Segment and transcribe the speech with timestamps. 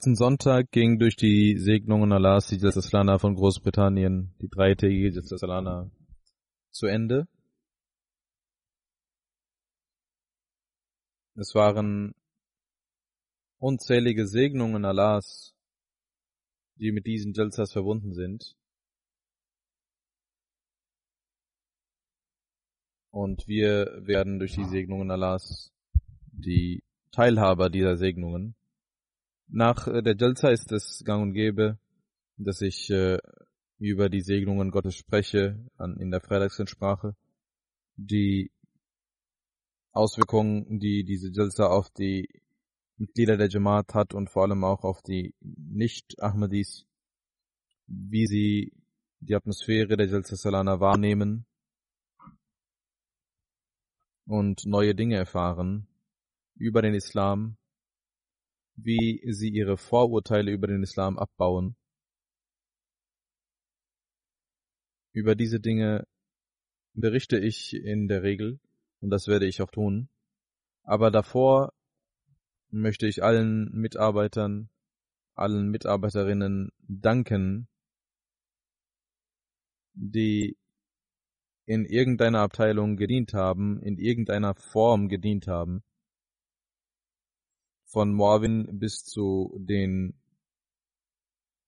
[0.00, 5.90] Letzten Sonntag ging durch die Segnungen Allahs die Jalsaslana von Großbritannien, die dreitägige Jalsaslana,
[6.70, 7.28] zu Ende.
[11.34, 12.14] Es waren
[13.58, 15.54] unzählige Segnungen Allahs,
[16.76, 18.56] die mit diesen Jalsas verbunden sind.
[23.10, 25.74] Und wir werden durch die Segnungen Allahs
[26.32, 28.56] die Teilhaber dieser Segnungen.
[29.52, 31.78] Nach äh, der Jalsa ist es gang und gäbe,
[32.36, 33.18] dass ich äh,
[33.78, 37.16] über die Segnungen Gottes spreche an, in der Freitagsansprache.
[37.96, 38.52] Die
[39.92, 42.28] Auswirkungen, die diese Jalsa auf die
[42.96, 46.86] Mitglieder der Jamaat hat und vor allem auch auf die Nicht-Ahmadis,
[47.86, 48.72] wie sie
[49.18, 51.44] die Atmosphäre der Jalsa Salana wahrnehmen
[54.26, 55.88] und neue Dinge erfahren
[56.54, 57.56] über den Islam,
[58.84, 61.76] wie sie ihre Vorurteile über den Islam abbauen.
[65.12, 66.06] Über diese Dinge
[66.94, 68.60] berichte ich in der Regel
[69.00, 70.08] und das werde ich auch tun.
[70.82, 71.72] Aber davor
[72.70, 74.70] möchte ich allen Mitarbeitern,
[75.34, 77.68] allen Mitarbeiterinnen danken,
[79.94, 80.56] die
[81.66, 85.82] in irgendeiner Abteilung gedient haben, in irgendeiner Form gedient haben
[87.90, 90.14] von Morvin bis zu den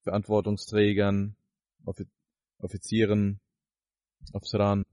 [0.02, 1.36] Verantwortungsträgern,
[2.58, 3.40] Offizieren,
[4.32, 4.84] Officerern.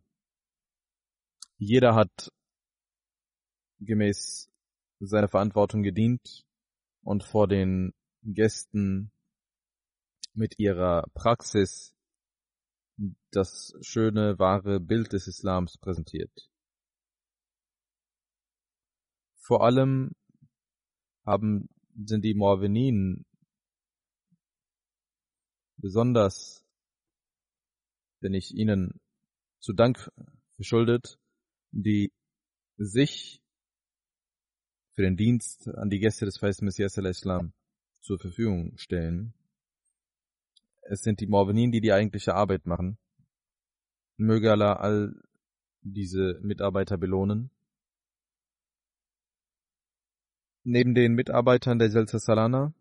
[1.58, 2.32] Jeder hat
[3.80, 4.50] gemäß
[5.00, 6.46] seiner Verantwortung gedient
[7.04, 9.12] und vor den Gästen
[10.34, 11.94] mit ihrer Praxis
[13.30, 16.50] das schöne, wahre Bild des Islams präsentiert.
[19.38, 20.16] Vor allem
[21.30, 23.26] haben, sind die Morveninen
[25.78, 26.66] besonders,
[28.20, 29.00] bin ich ihnen
[29.60, 30.12] zu Dank
[30.56, 31.20] verschuldet,
[31.72, 32.12] die
[32.78, 33.42] sich
[34.96, 37.54] für den Dienst an die Gäste des Feist Messias al-Islam
[38.02, 39.34] zur Verfügung stellen.
[40.82, 42.98] Es sind die Morveninen, die die eigentliche Arbeit machen.
[44.18, 45.16] Möge Allah all
[45.82, 47.52] diese Mitarbeiter belohnen.
[50.72, 52.76] Neben den Mitarbeitern der Selza Salana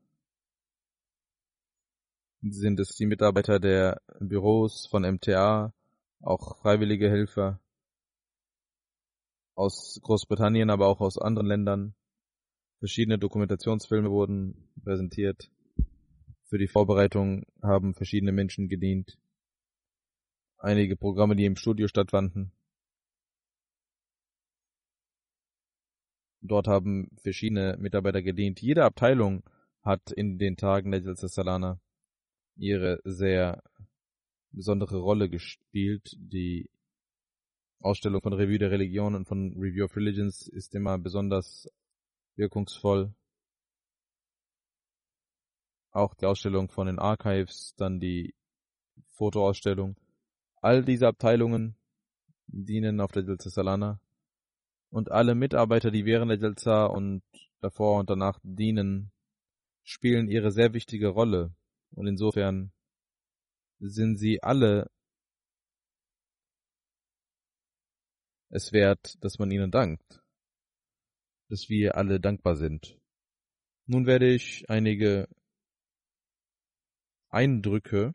[2.43, 5.73] sind es die Mitarbeiter der Büros von MTA,
[6.21, 7.63] auch freiwillige Helfer
[9.55, 11.95] aus Großbritannien, aber auch aus anderen Ländern.
[12.79, 15.51] Verschiedene Dokumentationsfilme wurden präsentiert.
[16.51, 19.17] Für die Vorbereitung haben verschiedene Menschen gedient.
[20.59, 22.53] Einige Programme, die im Studio stattfanden.
[26.41, 28.61] Dort haben verschiedene Mitarbeiter gedient.
[28.61, 29.43] Jede Abteilung
[29.83, 31.81] hat in den Tagen der Salana
[32.57, 33.63] ihre sehr
[34.51, 36.17] besondere Rolle gespielt.
[36.17, 36.71] Die
[37.81, 41.69] Ausstellung von Revue der Religion und von Review of Religions ist immer besonders
[42.37, 43.15] wirkungsvoll.
[45.99, 48.35] auch die Ausstellung von den Archives, dann die
[49.15, 49.97] Fotoausstellung.
[50.61, 51.77] All diese Abteilungen
[52.47, 54.01] dienen auf der Salana
[54.91, 57.23] und alle Mitarbeiter, die während der Jalsa und
[57.61, 59.13] davor und danach dienen,
[59.85, 61.55] spielen ihre sehr wichtige Rolle
[61.91, 62.73] und insofern
[63.81, 64.91] sind sie alle
[68.51, 70.23] es wert, dass man ihnen dankt,
[71.49, 72.99] dass wir alle dankbar sind.
[73.87, 75.29] Nun werde ich einige
[77.31, 78.15] Eindrücke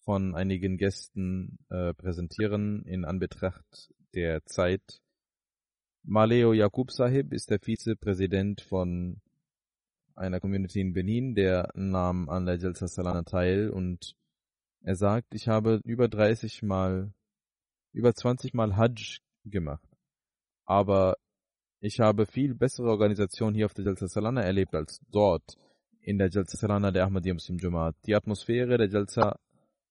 [0.00, 5.00] von einigen Gästen äh, präsentieren in Anbetracht der Zeit.
[6.10, 9.20] Maleo Yakub Sahib ist der Vizepräsident von
[10.14, 14.14] einer Community in Benin, der nahm an der Jalsa Salana teil und
[14.80, 17.12] er sagt, ich habe über 30 Mal,
[17.92, 19.86] über 20 Mal Hajj gemacht.
[20.64, 21.18] Aber
[21.78, 25.58] ich habe viel bessere Organisation hier auf der Jalsa Salana erlebt als dort
[26.00, 27.96] in der Jalsa Salana der Ahmadiyya Muslim Jamaat.
[28.06, 29.38] Die Atmosphäre der Jalsa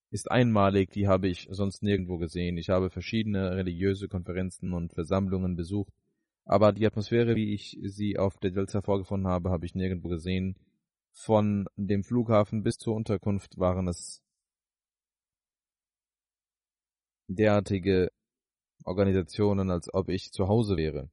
[0.10, 2.58] ist einmalig, die habe ich sonst nirgendwo gesehen.
[2.58, 5.94] Ich habe verschiedene religiöse Konferenzen und Versammlungen besucht,
[6.47, 10.55] aber die Atmosphäre, wie ich sie auf der Jalsa vorgefunden habe, habe ich nirgendwo gesehen.
[11.11, 14.23] Von dem Flughafen bis zur Unterkunft waren es
[17.27, 18.11] derartige
[18.85, 21.09] Organisationen, als ob ich zu Hause wäre.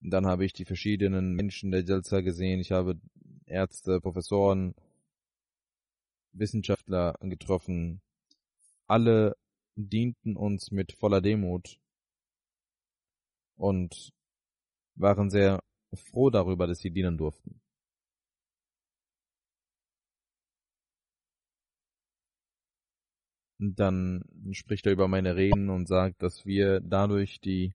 [0.00, 2.58] Dann habe ich die verschiedenen Menschen der Jalsa gesehen.
[2.58, 3.00] Ich habe
[3.46, 4.74] Ärzte, Professoren,
[6.32, 8.02] Wissenschaftler getroffen.
[8.88, 9.36] Alle
[9.76, 11.78] dienten uns mit voller Demut
[13.54, 14.12] und
[14.94, 15.60] waren sehr
[15.94, 17.60] froh darüber, dass sie dienen durften.
[23.58, 27.74] Dann spricht er über meine Reden und sagt, dass wir dadurch die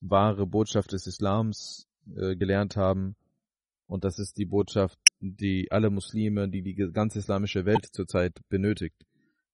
[0.00, 1.86] wahre Botschaft des Islams
[2.16, 3.16] äh, gelernt haben.
[3.86, 9.04] Und das ist die Botschaft, die alle Muslime, die die ganze islamische Welt zurzeit benötigt,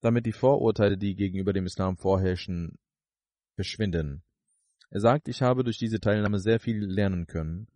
[0.01, 2.79] damit die Vorurteile, die gegenüber dem Islam vorherrschen,
[3.57, 4.23] verschwinden.
[4.91, 7.69] Er sagt, ich habe durch diese Teilnahme sehr viel lernen können.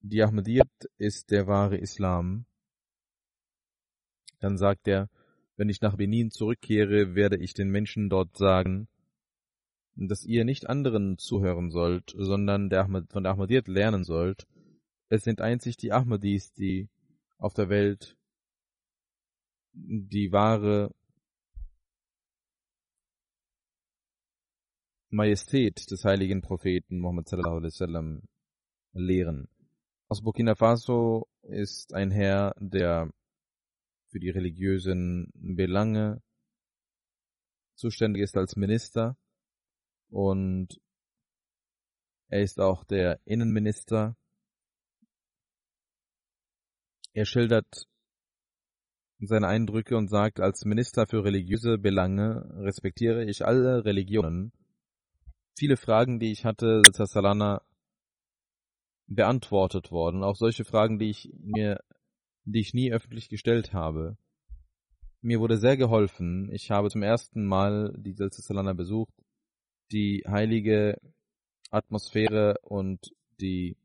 [0.00, 2.46] Die Ahmadiyyat ist der wahre Islam.
[4.40, 5.10] Dann sagt er,
[5.56, 8.88] wenn ich nach Benin zurückkehre, werde ich den Menschen dort sagen,
[9.96, 14.46] dass ihr nicht anderen zuhören sollt, sondern der Ahmad, von der Ahmadiyyat lernen sollt.
[15.08, 16.88] Es sind einzig die Ahmadis, die
[17.38, 18.16] auf der Welt
[19.72, 20.94] die wahre
[25.10, 28.22] Majestät des heiligen Propheten Muhammad sallallahu alaihi wasallam
[28.92, 29.48] lehren.
[30.08, 33.12] Aus Burkina Faso ist ein Herr, der
[34.08, 36.22] für die religiösen Belange
[37.76, 39.16] zuständig ist als Minister
[40.08, 40.80] und
[42.28, 44.16] er ist auch der Innenminister.
[47.12, 47.86] Er schildert
[49.20, 54.52] seine Eindrücke und sagt, als Minister für religiöse Belange respektiere ich alle Religionen.
[55.58, 57.62] Viele Fragen, die ich hatte, als Herr Salana
[59.06, 60.22] beantwortet worden.
[60.22, 61.80] Auch solche Fragen, die ich mir,
[62.44, 64.18] die ich nie öffentlich gestellt habe.
[65.22, 66.50] Mir wurde sehr geholfen.
[66.52, 69.12] Ich habe zum ersten Mal die Salana besucht
[69.92, 71.00] die heilige
[71.70, 73.76] Atmosphäre und die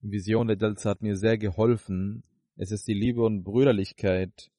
[0.00, 2.22] Vision der Jalsa hat mir sehr geholfen.
[2.56, 4.50] Es ist die Liebe und Brüderlichkeit,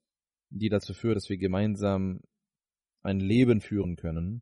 [0.50, 2.22] die dazu führt, dass wir gemeinsam
[3.02, 4.42] ein Leben führen können,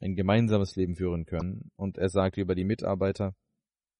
[0.00, 1.70] ein gemeinsames Leben führen können.
[1.76, 3.34] Und er sagt über die Mitarbeiter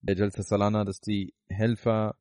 [0.01, 2.17] der Jalsa Salana, dass die Helfer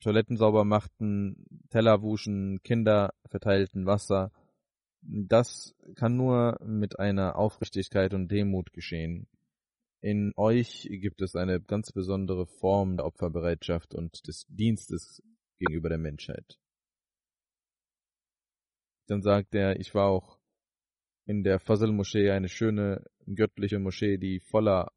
[0.00, 4.30] Toiletten sauber machten, Teller wuschen, Kinder verteilten Wasser,
[5.02, 9.28] das kann nur mit einer Aufrichtigkeit und Demut geschehen.
[10.00, 15.22] In euch gibt es eine ganz besondere Form der Opferbereitschaft und des Dienstes
[15.58, 16.58] gegenüber der Menschheit.
[19.08, 20.37] Dann sagt er, ich war auch
[21.28, 24.90] in der Fazl-Moschee eine schöne göttliche Moschee, die voller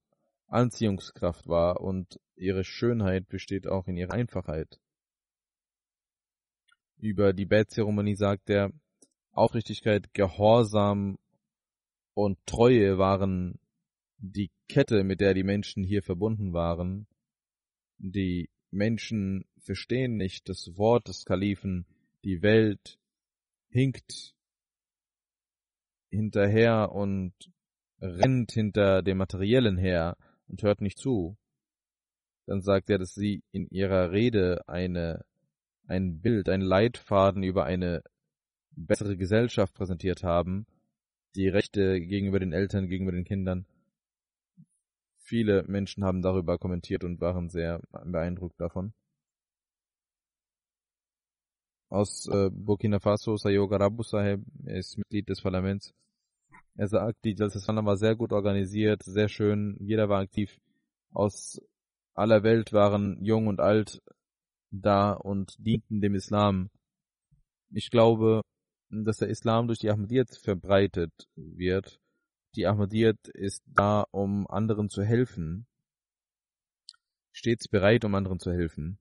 [0.48, 4.80] Anziehungskraft war und ihre Schönheit besteht auch in ihrer Einfachheit.
[6.98, 8.72] Über die Bettzeremonie sagt er,
[9.34, 11.20] Aufrichtigkeit, Gehorsam
[12.14, 13.60] und Treue waren
[14.18, 17.08] die Kette, mit der die Menschen hier verbunden waren.
[17.98, 21.86] Die Menschen verstehen nicht das Wort des Kalifen,
[22.24, 22.98] die Welt
[23.70, 24.34] hinkt
[26.12, 27.34] hinterher und
[28.00, 31.38] rennt hinter dem Materiellen her und hört nicht zu.
[32.46, 35.24] Dann sagt er, dass sie in ihrer Rede eine,
[35.88, 38.04] ein Bild, ein Leitfaden über eine
[38.72, 40.66] bessere Gesellschaft präsentiert haben,
[41.36, 43.66] die Rechte gegenüber den Eltern, gegenüber den Kindern.
[45.20, 48.94] Viele Menschen haben darüber kommentiert und waren sehr beeindruckt davon.
[51.92, 55.94] Aus äh, Burkina Faso, Sayoga Rabu Sahib, er ist Mitglied des Parlaments.
[56.76, 60.58] Er sagt, die Jalsa war sehr gut organisiert, sehr schön, jeder war aktiv.
[61.14, 61.60] Aus
[62.14, 64.02] aller Welt waren jung und alt
[64.72, 66.70] da und dienten dem Islam.
[67.74, 68.42] Ich glaube,
[68.90, 72.00] dass der Islam durch die Ahmadiyyat verbreitet wird.
[72.56, 75.68] Die Ahmadiyyat ist da, um anderen zu helfen,
[77.34, 78.98] stets bereit, um anderen zu helfen.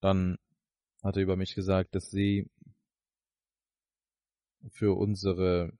[0.00, 0.38] Dann
[1.02, 2.48] hat er über mich gesagt, dass sie
[4.72, 5.72] für unsere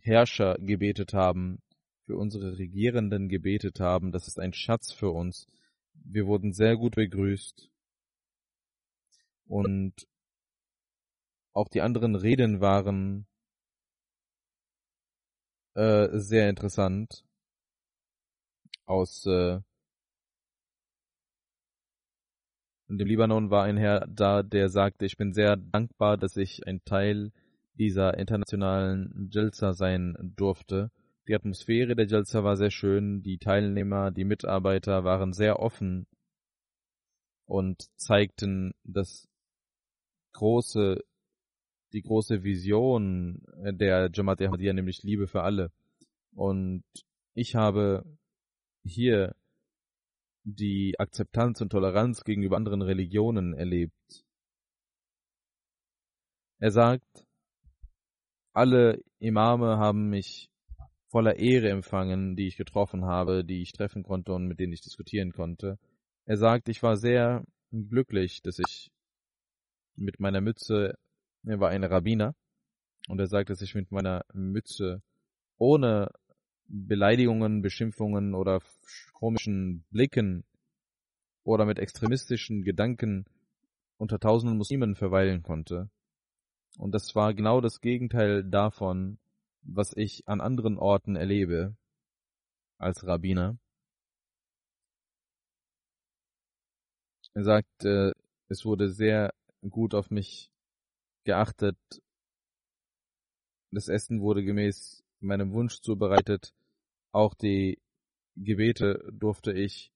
[0.00, 1.62] Herrscher gebetet haben,
[2.04, 4.12] für unsere Regierenden gebetet haben.
[4.12, 5.46] Das ist ein Schatz für uns.
[5.94, 7.70] Wir wurden sehr gut begrüßt.
[9.46, 10.06] Und
[11.52, 13.26] auch die anderen Reden waren
[15.74, 17.24] äh, sehr interessant.
[18.84, 19.60] Aus äh,
[22.88, 26.66] in dem Libanon war ein Herr da, der sagte, ich bin sehr dankbar, dass ich
[26.66, 27.32] ein Teil
[27.74, 30.90] dieser internationalen Jalsa sein durfte.
[31.28, 36.06] Die Atmosphäre der Jalsa war sehr schön, die Teilnehmer, die Mitarbeiter waren sehr offen
[37.46, 39.28] und zeigten das
[40.32, 41.02] große,
[41.92, 45.72] die große Vision der Jamaat Ahmadiyya, nämlich Liebe für alle.
[46.34, 46.84] Und
[47.34, 48.04] ich habe
[48.84, 49.34] hier
[50.46, 54.24] die Akzeptanz und Toleranz gegenüber anderen Religionen erlebt.
[56.58, 57.26] Er sagt,
[58.52, 60.48] alle Imame haben mich
[61.08, 64.82] voller Ehre empfangen, die ich getroffen habe, die ich treffen konnte und mit denen ich
[64.82, 65.78] diskutieren konnte.
[66.26, 68.92] Er sagt, ich war sehr glücklich, dass ich
[69.96, 70.96] mit meiner Mütze,
[71.44, 72.34] er war ein Rabbiner,
[73.08, 75.02] und er sagt, dass ich mit meiner Mütze
[75.58, 76.10] ohne
[76.68, 78.60] Beleidigungen, Beschimpfungen oder
[79.12, 80.44] komischen Blicken
[81.44, 83.24] oder mit extremistischen Gedanken
[83.98, 85.90] unter tausenden Muslimen verweilen konnte.
[86.78, 89.18] Und das war genau das Gegenteil davon,
[89.62, 91.76] was ich an anderen Orten erlebe
[92.78, 93.58] als Rabbiner.
[97.34, 98.12] Er sagt, äh,
[98.48, 99.34] es wurde sehr
[99.68, 100.50] gut auf mich
[101.24, 101.76] geachtet.
[103.70, 106.54] Das Essen wurde gemäß meinem Wunsch zubereitet.
[107.16, 107.78] Auch die
[108.36, 109.90] Gebete durfte ich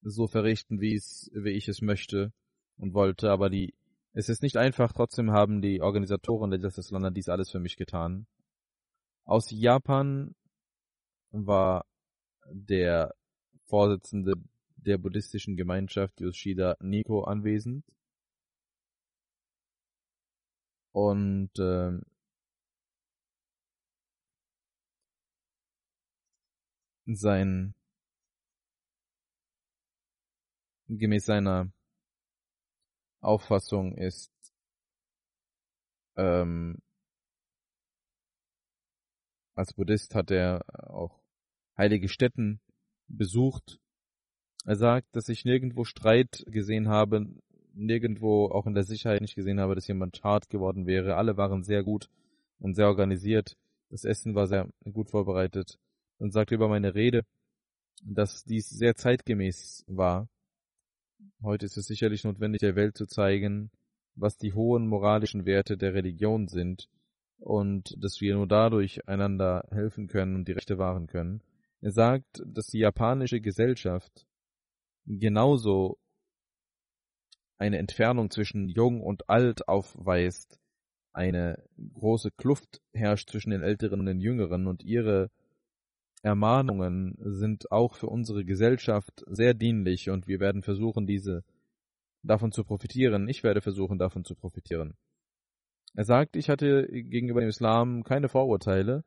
[0.00, 2.32] so verrichten, wie es, wie ich es möchte
[2.78, 3.74] und wollte, aber die
[4.14, 6.58] es ist nicht einfach, trotzdem haben die Organisatoren der
[6.90, 8.26] London dies alles für mich getan.
[9.26, 10.34] Aus Japan
[11.30, 11.84] war
[12.50, 13.14] der
[13.66, 14.36] Vorsitzende
[14.76, 17.84] der buddhistischen Gemeinschaft Yoshida Niko anwesend.
[20.92, 22.00] Und äh,
[27.06, 27.74] sein
[30.88, 31.70] gemäß seiner
[33.20, 34.32] Auffassung ist,
[36.16, 36.78] ähm,
[39.54, 41.20] als Buddhist hat er auch
[41.76, 42.60] heilige Stätten
[43.08, 43.78] besucht.
[44.64, 47.26] Er sagt, dass ich nirgendwo Streit gesehen habe,
[47.72, 51.16] nirgendwo auch in der Sicherheit nicht gesehen habe, dass jemand hart geworden wäre.
[51.16, 52.08] Alle waren sehr gut
[52.58, 53.56] und sehr organisiert.
[53.90, 55.78] Das Essen war sehr gut vorbereitet.
[56.18, 57.24] Und sagte über meine Rede,
[58.02, 60.28] dass dies sehr zeitgemäß war
[61.42, 63.70] Heute ist es sicherlich notwendig, der Welt zu zeigen,
[64.14, 66.88] was die hohen moralischen Werte der Religion sind
[67.38, 71.42] und dass wir nur dadurch einander helfen können und die Rechte wahren können.
[71.80, 74.26] Er sagt, dass die japanische Gesellschaft
[75.06, 75.98] genauso
[77.58, 80.58] eine Entfernung zwischen jung und alt aufweist,
[81.12, 81.62] eine
[81.94, 85.30] große Kluft herrscht zwischen den Älteren und den Jüngeren und ihre
[86.26, 91.44] Ermahnungen sind auch für unsere Gesellschaft sehr dienlich und wir werden versuchen, diese
[92.24, 93.28] davon zu profitieren.
[93.28, 94.96] Ich werde versuchen, davon zu profitieren.
[95.94, 99.04] Er sagt, ich hatte gegenüber dem Islam keine Vorurteile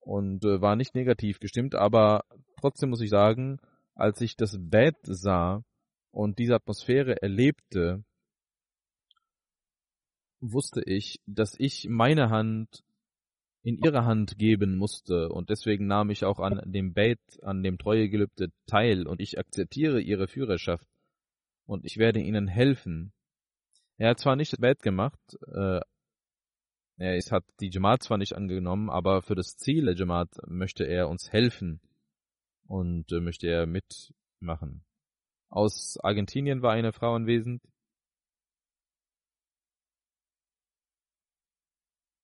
[0.00, 2.24] und äh, war nicht negativ gestimmt, aber
[2.60, 3.58] trotzdem muss ich sagen,
[3.94, 5.64] als ich das Bett sah
[6.10, 8.04] und diese Atmosphäre erlebte,
[10.40, 12.84] wusste ich, dass ich meine Hand
[13.62, 17.78] in ihre Hand geben musste und deswegen nahm ich auch an dem Bait, an dem
[17.78, 20.86] Treuegelübde teil und ich akzeptiere ihre Führerschaft
[21.66, 23.12] und ich werde ihnen helfen.
[23.98, 25.80] Er hat zwar nicht das Bait gemacht, äh,
[26.96, 30.84] er ist, hat die Jamaat zwar nicht angenommen, aber für das Ziel der Jamaat möchte
[30.84, 31.80] er uns helfen
[32.66, 34.84] und äh, möchte er mitmachen.
[35.48, 37.62] Aus Argentinien war eine Frau anwesend.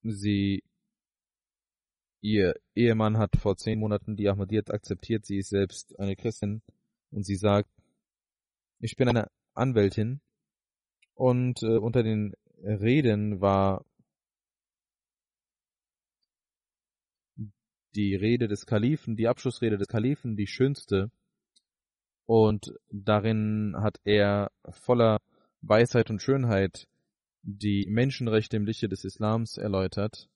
[0.02, 0.62] Sie
[2.20, 5.26] Ihr Ehemann hat vor zehn Monaten die Ahmadiyyat akzeptiert.
[5.26, 6.62] Sie ist selbst eine Christin
[7.11, 7.70] und sie sagt,
[8.80, 10.20] ich bin eine Anwältin
[11.14, 13.85] und äh, unter den Reden war
[17.94, 21.11] die Rede des Kalifen, die Abschlussrede des Kalifen, die schönste.
[22.26, 25.20] Und darin hat er voller
[25.62, 26.87] Weisheit und Schönheit
[27.42, 30.28] die Menschenrechte im Lichte des Islams erläutert.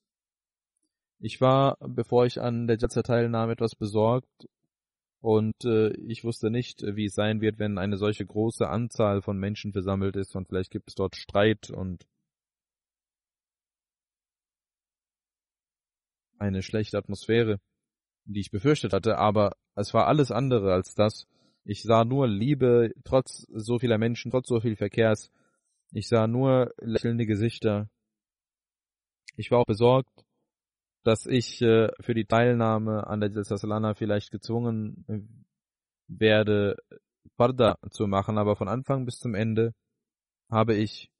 [1.22, 4.48] Ich war, bevor ich an der Jalsa teilnahm, etwas besorgt
[5.20, 9.38] und äh, ich wusste nicht, wie es sein wird, wenn eine solche große Anzahl von
[9.38, 12.06] Menschen versammelt ist und vielleicht gibt es dort Streit und
[16.38, 17.60] eine schlechte Atmosphäre,
[18.24, 21.26] die ich befürchtet hatte, aber es war alles andere als das.
[21.64, 25.30] Ich sah nur Liebe, trotz so vieler Menschen, trotz so viel Verkehrs.
[25.92, 27.90] Ich sah nur lächelnde Gesichter.
[29.36, 30.24] Ich war auch besorgt,
[31.02, 35.04] dass ich äh, für die Teilnahme an der Salana vielleicht gezwungen
[36.08, 36.76] werde,
[37.36, 39.74] Parda zu machen, aber von Anfang bis zum Ende
[40.50, 41.10] habe ich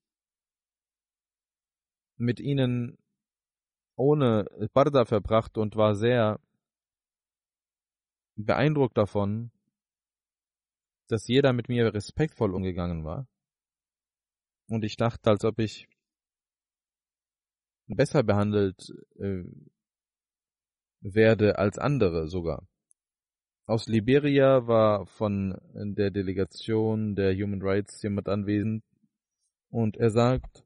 [2.17, 2.99] mit ihnen
[3.97, 6.41] ohne Parda verbracht und war sehr
[8.37, 9.51] beeindruckt davon,
[11.09, 13.27] dass jeder mit mir respektvoll umgegangen war.
[14.69, 15.89] Und ich dachte, als ob ich
[17.95, 19.45] besser behandelt äh,
[21.01, 22.67] werde als andere sogar.
[23.67, 28.83] Aus Liberia war von der Delegation der Human Rights jemand anwesend
[29.71, 30.65] und er sagt,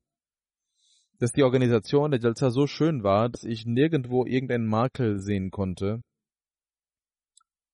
[1.18, 6.02] dass die Organisation der Jalsa so schön war, dass ich nirgendwo irgendeinen Makel sehen konnte.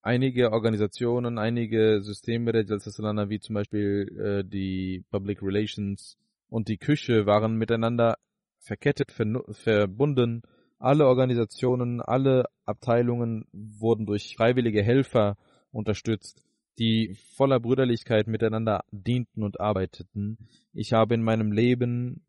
[0.03, 6.17] Einige Organisationen, einige Systeme der Jalsa Salana, wie zum Beispiel äh, die Public Relations
[6.49, 8.17] und die Küche, waren miteinander
[8.61, 10.43] verkettet, verbunden.
[10.79, 15.37] Alle Organisationen, alle Abteilungen wurden durch freiwillige Helfer
[15.73, 16.43] unterstützt,
[16.79, 20.39] die voller Brüderlichkeit miteinander dienten und arbeiteten.
[20.73, 22.25] Ich habe in meinem Leben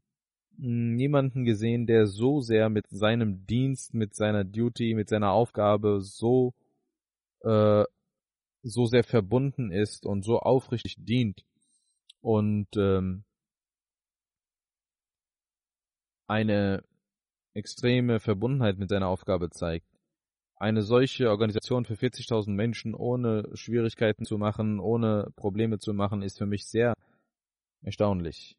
[0.57, 6.53] niemanden gesehen, der so sehr mit seinem Dienst, mit seiner Duty, mit seiner Aufgabe so
[7.41, 7.85] äh,
[8.63, 11.45] so sehr verbunden ist und so aufrichtig dient
[12.21, 13.23] und ähm,
[16.31, 16.83] eine
[17.53, 19.85] extreme Verbundenheit mit seiner Aufgabe zeigt.
[20.55, 26.37] Eine solche Organisation für 40.000 Menschen ohne Schwierigkeiten zu machen, ohne Probleme zu machen, ist
[26.37, 26.93] für mich sehr
[27.81, 28.55] erstaunlich.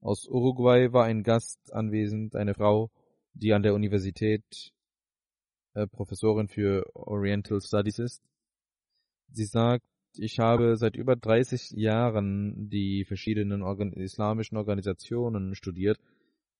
[0.00, 2.90] Aus Uruguay war ein Gast anwesend, eine Frau,
[3.32, 4.72] die an der Universität
[5.74, 8.22] äh, Professorin für Oriental Studies ist.
[9.32, 9.86] Sie sagt,
[10.18, 15.98] ich habe seit über 30 Jahren die verschiedenen Organ islamischen Organisationen studiert.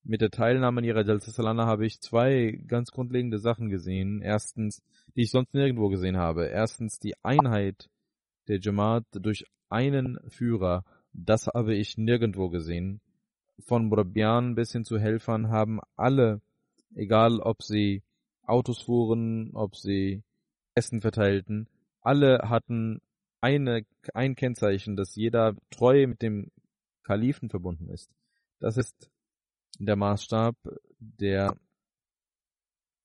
[0.05, 4.23] Mit der Teilnahme an ihrer Jalsa Salana habe ich zwei ganz grundlegende Sachen gesehen.
[4.23, 4.83] Erstens,
[5.16, 6.47] die ich sonst nirgendwo gesehen habe.
[6.47, 7.90] Erstens die Einheit
[8.47, 10.85] der Jamaat durch einen Führer.
[11.12, 13.01] Das habe ich nirgendwo gesehen
[13.61, 16.40] von Murabian bis hin zu Helfern haben alle,
[16.94, 18.03] egal ob sie
[18.47, 20.23] Autos fuhren, ob sie
[20.75, 21.68] Essen verteilten,
[22.01, 23.01] alle hatten
[23.40, 26.51] eine, ein Kennzeichen, dass jeder treu mit dem
[27.03, 28.11] Kalifen verbunden ist.
[28.59, 29.11] Das ist
[29.79, 30.57] der Maßstab,
[30.98, 31.57] der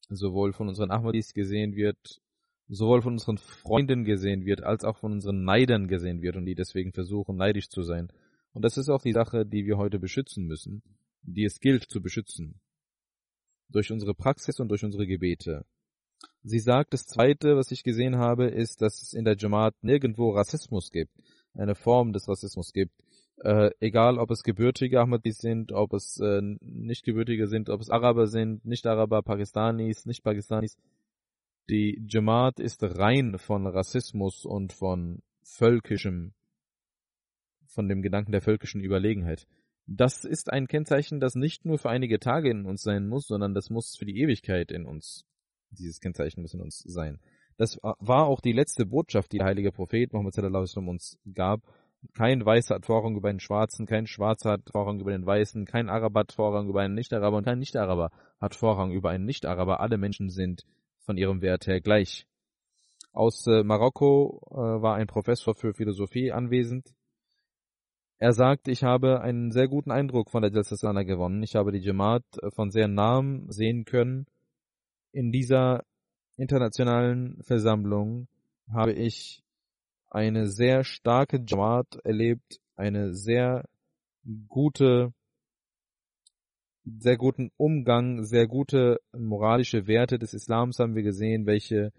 [0.10, 2.22] sowohl von unseren Ahmadis gesehen wird,
[2.68, 6.56] sowohl von unseren Freunden gesehen wird, als auch von unseren Neidern gesehen wird und die
[6.56, 8.12] deswegen versuchen, neidisch zu sein.
[8.54, 10.84] Und das ist auch die Sache, die wir heute beschützen müssen,
[11.22, 12.60] die es gilt zu beschützen.
[13.70, 15.66] Durch unsere Praxis und durch unsere Gebete.
[16.44, 20.32] Sie sagt, das zweite, was ich gesehen habe, ist, dass es in der Jamaat nirgendwo
[20.32, 21.12] Rassismus gibt,
[21.54, 22.94] eine Form des Rassismus gibt.
[23.38, 27.90] Äh, egal, ob es gebürtige Ahmadis sind, ob es äh, nicht gebürtige sind, ob es
[27.90, 30.78] Araber sind, nicht Araber, Pakistanis, nicht Pakistanis.
[31.70, 36.34] Die Jamaat ist rein von Rassismus und von völkischem
[37.74, 39.48] von dem Gedanken der völkischen Überlegenheit.
[39.86, 43.54] Das ist ein Kennzeichen, das nicht nur für einige Tage in uns sein muss, sondern
[43.54, 45.26] das muss für die Ewigkeit in uns,
[45.74, 47.20] dieses Kennzeichen muss in uns sein.
[47.58, 51.62] Das war auch die letzte Botschaft, die der heilige Prophet Muhammad sallallahu alaihi uns gab.
[52.14, 55.90] Kein Weißer hat Vorrang über einen Schwarzen, kein Schwarzer hat Vorrang über den Weißen, kein
[55.90, 58.10] Araber hat Vorrang über einen Nicht-Araber und kein Nicht-Araber
[58.42, 59.80] hat Vorrang über einen Nicht-Araber.
[59.80, 60.66] Alle Menschen sind
[61.00, 62.28] von ihrem Wert her gleich.
[63.14, 66.94] Aus äh, Marokko äh, war ein Professor für Philosophie anwesend,
[68.24, 71.44] er sagt, ich habe einen sehr guten Eindruck von der Jalsa gewonnen.
[71.44, 74.28] Ich habe die Jamaat äh, von sehr nahem sehen können.
[75.14, 75.86] In dieser
[76.38, 78.28] internationalen Versammlung
[78.68, 79.44] habe ich
[80.10, 83.70] eine sehr starke Jamaat erlebt, eine sehr
[84.48, 85.14] gute
[86.86, 91.94] sehr guten Umgang, sehr gute moralische Werte des Islams haben wir gesehen, welche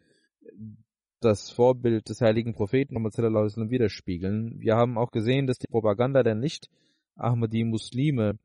[1.21, 2.97] das Vorbild des heiligen Propheten
[3.71, 4.61] widerspiegeln.
[4.61, 8.39] Wir haben auch gesehen, dass die Propaganda der Nicht-Ahmadi-Muslime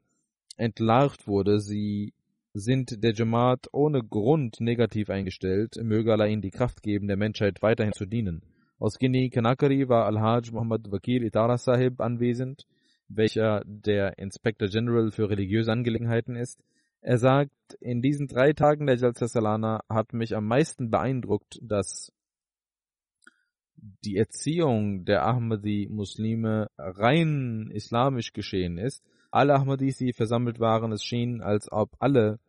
[0.55, 1.59] entlarvt wurde.
[1.59, 2.13] Sie
[2.59, 5.75] sind der Jamaat ohne Grund negativ eingestellt.
[5.81, 8.43] Möge Allah ihnen die Kraft geben, der Menschheit weiterhin zu dienen.
[8.77, 12.65] Aus Guinea Kanakari war Al-Hajj Muhammad Wakil Itara Sahib anwesend,
[13.07, 16.61] welcher der Inspector General für religiöse Angelegenheiten ist.
[17.01, 22.11] Er sagt, in diesen drei Tagen der Jalsa hat mich am meisten beeindruckt, dass
[24.03, 29.03] die Erziehung der Ahmadi-Muslime rein islamisch geschehen ist.
[29.31, 32.39] Alle Ahmadis, die versammelt waren, es schien, als ob alle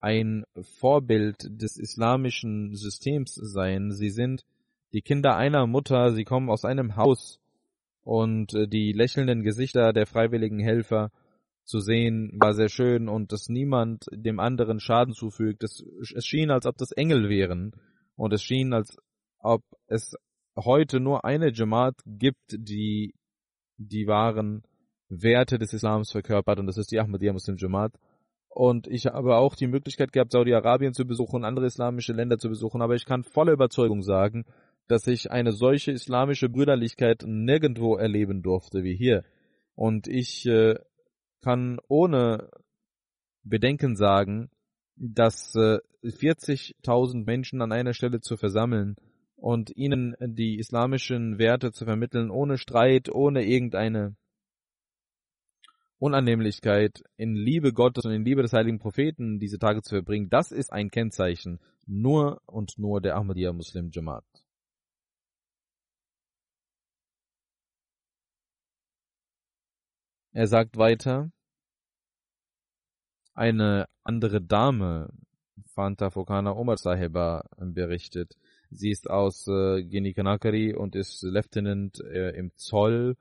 [0.00, 0.44] ein
[0.78, 3.92] Vorbild des islamischen Systems seien.
[3.92, 4.44] Sie sind
[4.92, 7.40] die Kinder einer Mutter, sie kommen aus einem Haus
[8.02, 11.10] und äh, die lächelnden Gesichter der freiwilligen Helfer
[11.64, 15.62] zu sehen war sehr schön und dass niemand dem anderen Schaden zufügt.
[15.62, 15.84] Es,
[16.14, 17.72] es schien, als ob das Engel wären
[18.16, 18.96] und es schien, als
[19.40, 20.14] ob es
[20.56, 23.14] heute nur eine Jamaat gibt, die
[23.76, 24.62] die wahren
[25.10, 27.92] Werte des Islams verkörpert und das ist die Ahmadiyya Muslim Jamaat.
[28.58, 32.82] Und ich habe auch die Möglichkeit gehabt, Saudi-Arabien zu besuchen, andere islamische Länder zu besuchen,
[32.82, 34.46] aber ich kann voller Überzeugung sagen,
[34.88, 39.22] dass ich eine solche islamische Brüderlichkeit nirgendwo erleben durfte wie hier.
[39.76, 40.74] Und ich äh,
[41.40, 42.50] kann ohne
[43.44, 44.50] Bedenken sagen,
[44.96, 48.96] dass äh, 40.000 Menschen an einer Stelle zu versammeln
[49.36, 54.16] und ihnen die islamischen Werte zu vermitteln, ohne Streit, ohne irgendeine
[55.98, 60.52] Unannehmlichkeit, in Liebe Gottes und in Liebe des heiligen Propheten diese Tage zu verbringen, das
[60.52, 64.24] ist ein Kennzeichen nur und nur der Ahmadiyya Muslim Jamaat.
[70.32, 71.32] Er sagt weiter,
[73.34, 75.10] eine andere Dame,
[75.74, 78.36] Fanta Fokana Omar Sahiba, berichtet,
[78.70, 83.16] Sie ist aus äh, Genikanakari und ist Lieutenant äh, im Zoll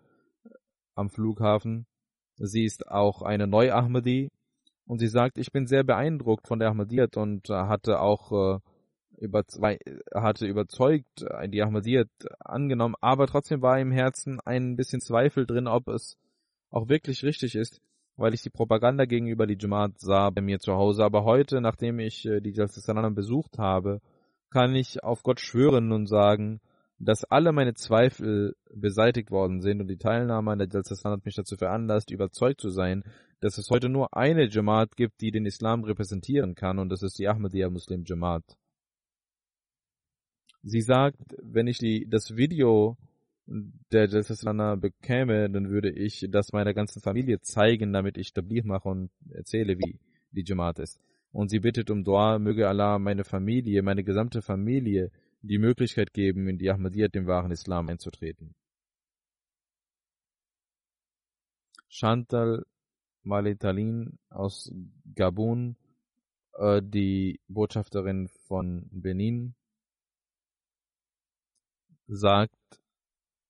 [0.96, 1.88] am Flughafen.
[2.38, 4.30] Sie ist auch eine Neu-Ahmadi
[4.86, 8.60] und sie sagt, ich bin sehr beeindruckt von der Ahmadiyyat und äh, hatte auch äh,
[9.18, 9.80] über zwei,
[10.14, 15.68] hatte überzeugt äh, die Ahmadiyyat angenommen, aber trotzdem war im Herzen ein bisschen Zweifel drin,
[15.68, 16.18] ob es
[16.70, 17.82] auch wirklich richtig ist,
[18.16, 21.04] weil ich die Propaganda gegenüber die Jamaat sah bei mir zu Hause.
[21.04, 24.02] Aber heute, nachdem ich äh, die Jalsa besucht habe,
[24.50, 26.62] kann ich auf Gott schwören und sagen,
[27.00, 31.36] dass alle meine Zweifel beseitigt worden sind und die Teilnahme an der Jalsa hat mich
[31.36, 33.04] dazu veranlasst, überzeugt zu sein,
[33.40, 37.20] dass es heute nur eine Jamaat gibt, die den Islam repräsentieren kann und das ist
[37.20, 38.44] die Ahmadiyya Muslim Jamaat.
[40.64, 42.98] Sie sagt, wenn ich die, das Video
[43.46, 48.90] der Jalsa bekäme, dann würde ich das meiner ganzen Familie zeigen, damit ich stabil mache
[48.90, 50.00] und erzähle, wie
[50.32, 51.00] die Jamaat ist
[51.32, 56.48] und sie bittet um Dua, möge Allah meine Familie, meine gesamte Familie die Möglichkeit geben,
[56.48, 58.56] in die Ahmadiyyat, dem wahren Islam, einzutreten.
[61.90, 62.66] Chantal
[63.24, 64.72] Maletalin aus
[65.16, 65.78] Gabun,
[66.54, 69.56] äh, die Botschafterin von Benin,
[72.08, 72.56] sagt,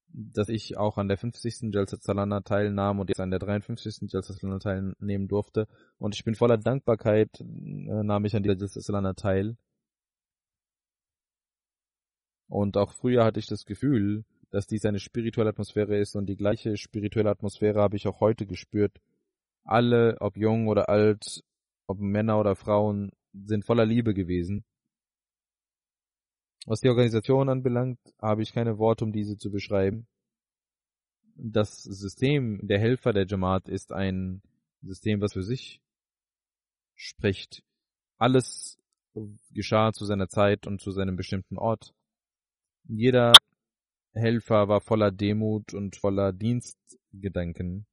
[0.10, 1.72] dass ich auch an der 50.
[1.74, 4.10] Jalsat Salana teilnahm und jetzt an der 53.
[4.12, 5.68] Jalsat Salana teilnehmen durfte.
[6.00, 9.58] Und ich bin voller Dankbarkeit, äh, nahm ich an dieser Jalsat Salana teil.
[12.48, 16.38] Und auch früher hatte ich das Gefühl, dass dies eine spirituelle Atmosphäre ist und die
[16.38, 19.00] gleiche spirituelle Atmosphäre habe ich auch heute gespürt.
[19.64, 21.44] Alle, ob jung oder alt,
[21.88, 24.64] ob Männer oder Frauen, sind voller Liebe gewesen.
[26.66, 30.08] Was die Organisation anbelangt, habe ich keine Worte, um diese zu beschreiben.
[31.36, 34.42] Das System der Helfer der Jamaat ist ein
[34.82, 35.82] System, was für sich
[36.96, 37.64] spricht.
[38.18, 38.78] Alles
[39.52, 41.94] geschah zu seiner Zeit und zu seinem bestimmten Ort.
[42.90, 43.34] Jeder
[44.14, 47.86] Helfer war voller Demut und voller Dienstgedanken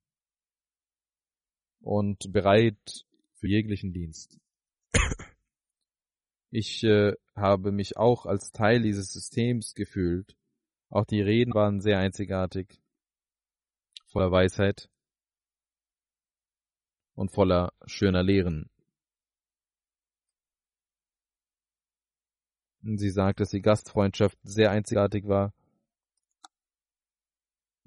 [1.80, 3.04] und bereit
[3.34, 4.38] für jeglichen Dienst.
[6.50, 10.36] Ich äh, habe mich auch als Teil dieses Systems gefühlt.
[10.88, 12.80] Auch die Reden waren sehr einzigartig,
[14.06, 14.88] voller Weisheit
[17.14, 18.70] und voller schöner Lehren.
[22.86, 25.54] Sie sagt, dass die Gastfreundschaft sehr einzigartig war.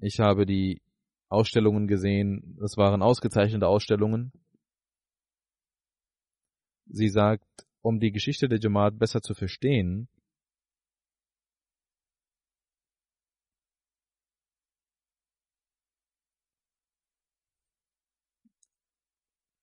[0.00, 0.82] Ich habe die
[1.28, 2.58] Ausstellungen gesehen.
[2.64, 4.32] Es waren ausgezeichnete Ausstellungen.
[6.86, 7.46] Sie sagt,
[7.80, 10.08] um die Geschichte der Jamaat besser zu verstehen,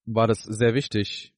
[0.06, 1.35] war das sehr wichtig.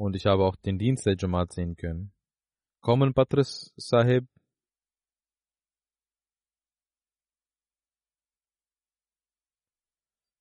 [0.00, 2.10] Und ich habe auch den Dienst der Jamaat sehen können.
[2.80, 4.26] Kommen Patris Sahib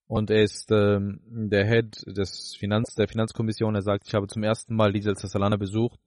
[0.08, 3.76] Und er ist ähm, der Head des Finanz, der Finanzkommission.
[3.76, 6.00] Er sagt, ich habe zum ersten Mal Diesel Salana besucht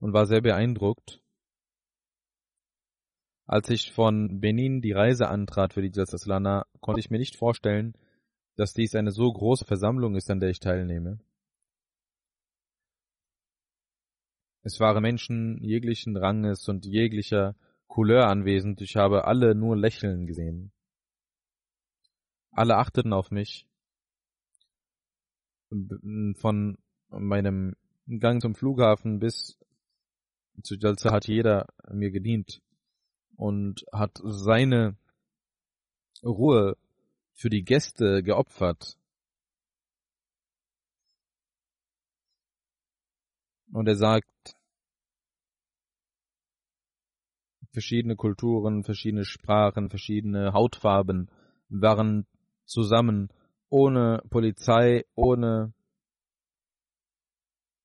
[0.00, 1.20] und war sehr beeindruckt.
[3.46, 7.92] Als ich von Benin die Reise antrat für die Salana, konnte ich mir nicht vorstellen,
[8.56, 11.20] dass dies eine so große Versammlung ist, an der ich teilnehme.
[14.66, 17.54] Es waren Menschen jeglichen Ranges und jeglicher
[17.86, 18.80] Couleur anwesend.
[18.80, 20.72] Ich habe alle nur lächeln gesehen.
[22.50, 23.68] Alle achteten auf mich.
[25.68, 26.78] Von
[27.10, 27.76] meinem
[28.08, 29.56] Gang zum Flughafen bis
[30.64, 32.60] zu Jalsa hat jeder mir gedient
[33.36, 34.96] und hat seine
[36.24, 36.76] Ruhe
[37.34, 38.98] für die Gäste geopfert.
[43.76, 44.56] Und er sagt,
[47.72, 51.30] verschiedene Kulturen, verschiedene Sprachen, verschiedene Hautfarben
[51.68, 52.26] waren
[52.64, 53.28] zusammen,
[53.68, 55.74] ohne Polizei, ohne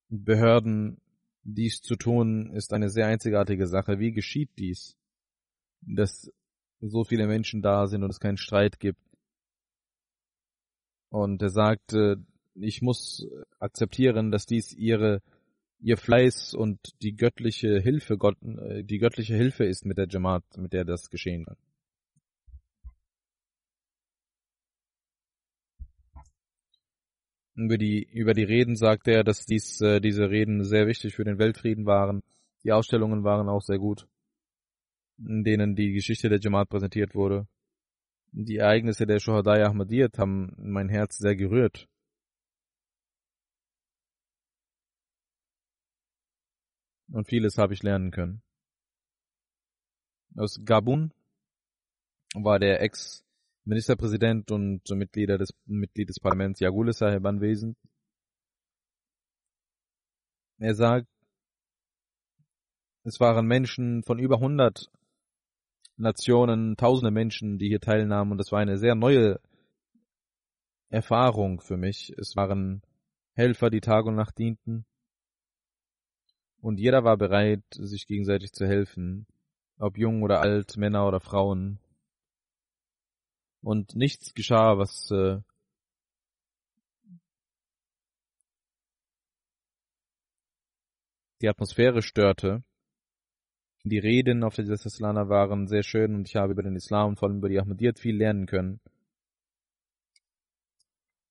[0.08, 1.02] Behörden.
[1.42, 3.98] Dies zu tun ist eine sehr einzigartige Sache.
[3.98, 4.96] Wie geschieht dies?
[5.82, 6.32] Dass
[6.80, 9.02] so viele Menschen da sind und es keinen Streit gibt.
[11.10, 12.24] Und er sagte,
[12.54, 13.28] ich muss
[13.58, 15.20] akzeptieren, dass dies ihre
[15.82, 20.44] ihr Fleiß und die göttliche Hilfe Gott, äh, die göttliche Hilfe ist mit der Jamaat,
[20.56, 21.56] mit der das geschehen kann.
[27.54, 31.24] Über die, über die Reden sagte er, dass dies, äh, diese Reden sehr wichtig für
[31.24, 32.22] den Weltfrieden waren.
[32.64, 34.06] Die Ausstellungen waren auch sehr gut,
[35.18, 37.46] in denen die Geschichte der Jamaat präsentiert wurde.
[38.30, 41.88] Die Ereignisse der Shohadai Ahmadiyyat haben mein Herz sehr gerührt.
[47.12, 48.42] Und vieles habe ich lernen können.
[50.34, 51.12] Aus Gabun
[52.34, 53.22] war der Ex
[53.64, 57.76] Ministerpräsident und Mitglieder des, Mitglied des Parlaments Yagule Sahib anwesend.
[60.58, 61.06] Er sagt,
[63.04, 64.90] es waren Menschen von über 100
[65.96, 69.38] Nationen, tausende Menschen, die hier teilnahmen und das war eine sehr neue
[70.88, 72.10] Erfahrung für mich.
[72.16, 72.82] Es waren
[73.34, 74.86] Helfer, die Tag und Nacht dienten
[76.62, 79.26] und jeder war bereit, sich gegenseitig zu helfen,
[79.78, 81.78] ob jung oder alt, Männer oder Frauen
[83.62, 85.40] und nichts geschah, was äh,
[91.40, 92.62] die Atmosphäre störte.
[93.84, 97.18] Die Reden auf der Desaslana waren sehr schön und ich habe über den Islam und
[97.18, 98.80] vor allem über die Ahmadiyyat viel lernen können.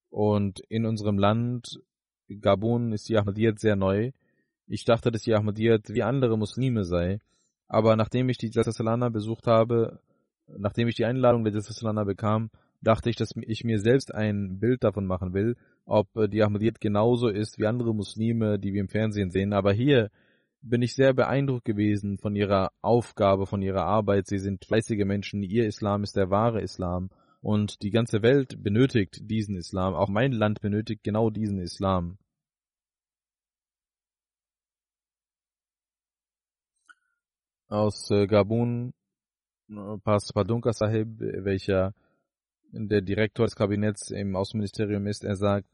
[0.10, 1.82] Und in unserem Land,
[2.28, 4.12] Gabun, ist die Ahmadiyyat sehr neu.
[4.72, 7.20] Ich dachte, dass die Ahmadiyyat wie andere Muslime sei.
[7.68, 10.00] Aber nachdem ich die Desaslana besucht habe,
[10.48, 14.86] nachdem ich die Einladung der Desaslana bekam, dachte ich, dass ich mir selbst ein Bild
[14.86, 18.88] davon machen will, ob äh, die Ahmadiyyat genauso ist wie andere Muslime, die wir im
[18.88, 19.52] Fernsehen sehen.
[19.52, 20.10] Aber hier
[20.62, 24.28] bin ich sehr beeindruckt gewesen von ihrer Aufgabe, von ihrer Arbeit.
[24.28, 25.44] Sie sind fleißige Menschen.
[25.44, 27.10] Ihr Islam ist der wahre Islam.
[27.42, 29.96] Und die ganze Welt benötigt diesen Islam.
[29.96, 32.20] Auch mein Land benötigt genau diesen Islam.
[37.72, 38.94] Aus äh, Gabun
[40.04, 41.94] Pas Padunka Sahib, welcher
[42.74, 45.70] der Direktor des Kabinetts im Außenministerium ist, er sagt,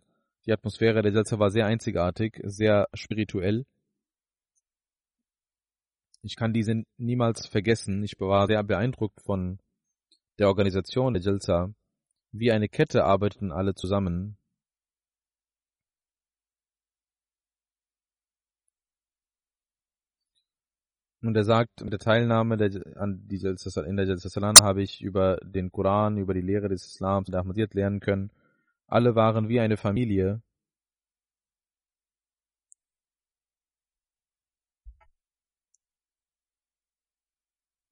[0.46, 3.66] die Atmosphäre der Jalsa war sehr einzigartig, sehr spirituell.
[6.22, 8.04] Ich kann diese niemals vergessen.
[8.04, 9.58] Ich war sehr beeindruckt von
[10.38, 11.74] der Organisation der Jalsa.
[12.32, 14.37] Wie eine Kette arbeiteten alle zusammen.
[21.22, 25.38] Und er sagt, mit der Teilnahme der, an dieser, in der Salana habe ich über
[25.44, 28.32] den Koran, über die Lehre des Islams und Ahmadiyyat lernen können.
[28.88, 30.42] Alle waren wie eine Familie.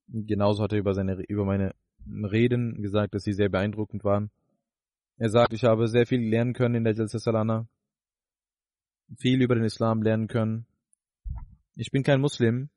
[0.07, 1.75] Genauso hat er über seine, über meine
[2.07, 4.29] Reden gesagt, dass sie sehr beeindruckend waren.
[5.17, 7.67] Er sagt, ich habe sehr viel lernen können in der Jalsa Salana.
[9.17, 10.67] Viel über den Islam lernen können.
[11.75, 12.69] Ich bin kein Muslim,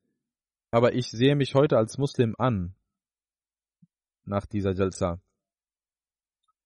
[0.70, 2.74] aber ich sehe mich heute als Muslim an.
[4.24, 5.20] Nach dieser Jalsa.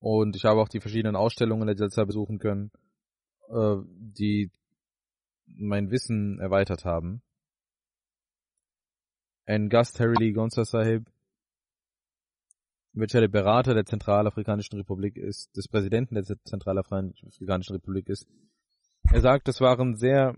[0.00, 2.72] Und ich habe auch die verschiedenen Ausstellungen der Jalsa besuchen können,
[3.48, 4.50] äh, die
[5.46, 7.22] mein Wissen erweitert haben.
[9.44, 11.10] ein Gast Harry Lee Gonza Sahib,
[12.92, 18.26] welcher der Berater der Zentralafrikanischen Republik ist, des Präsidenten der Zentralafrikanischen Republik ist.
[19.12, 20.36] Er sagt, es waren sehr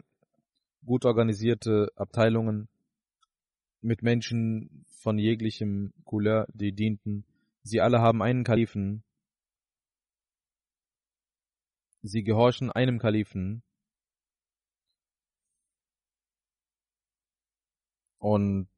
[0.84, 2.68] gut organisierte Abteilungen
[3.84, 7.24] mit Menschen von jeglichem Couleur, die dienten.
[7.62, 9.04] Sie alle haben einen Kalifen.
[12.02, 13.62] Sie gehorchen einem Kalifen.
[18.18, 18.68] Und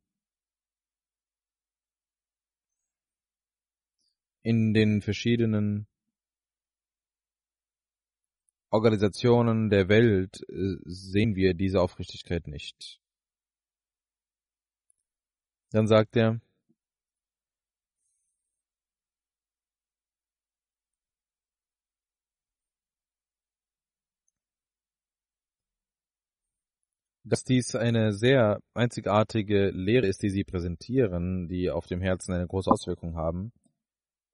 [4.42, 5.86] in den verschiedenen
[8.70, 13.00] Organisationen der Welt äh, sehen wir diese Aufrichtigkeit nicht.
[15.70, 16.40] Dann sagt er,
[27.26, 32.46] dass dies eine sehr einzigartige Lehre ist, die sie präsentieren, die auf dem Herzen eine
[32.46, 33.52] große Auswirkung haben.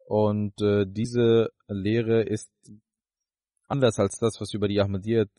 [0.07, 2.51] Und äh, diese Lehre ist
[3.66, 5.31] anders als das, was über die Ahmadiyyat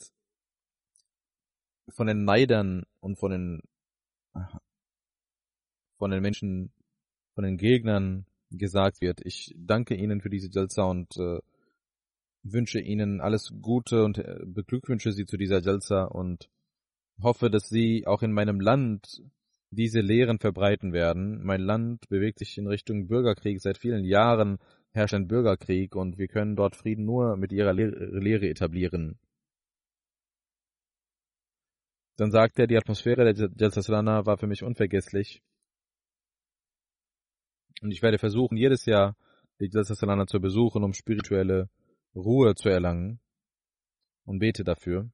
[1.89, 3.61] von den Neidern und von den
[6.03, 6.73] von den Menschen,
[7.33, 9.21] von den Gegnern gesagt wird.
[9.23, 11.39] Ich danke Ihnen für diese Jalsa und äh,
[12.43, 16.49] wünsche Ihnen alles Gute und äh, beglückwünsche Sie zu dieser Jalsa und
[17.21, 19.23] hoffe, dass Sie auch in meinem Land
[19.71, 21.41] diese Lehren verbreiten werden.
[21.41, 23.61] Mein Land bewegt sich in Richtung Bürgerkrieg.
[23.61, 24.57] Seit vielen Jahren
[24.91, 29.17] herrscht ein Bürgerkrieg und wir können dort Frieden nur mit ihrer Lehre etablieren.
[32.17, 35.41] Dann sagt er, die Atmosphäre der Jalsaslana war für mich unvergesslich.
[37.81, 39.15] Und ich werde versuchen, jedes Jahr
[39.59, 41.69] die Jalsaslana zu besuchen, um spirituelle
[42.15, 43.19] Ruhe zu erlangen.
[44.25, 45.11] Und bete dafür.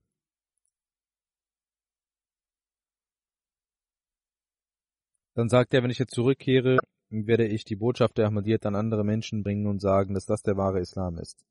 [5.34, 6.78] Dann sagt er, wenn ich jetzt zurückkehre,
[7.10, 10.58] werde ich die Botschaft der Ahmadiyyat an andere Menschen bringen und sagen, dass das der
[10.58, 11.44] wahre Islam ist.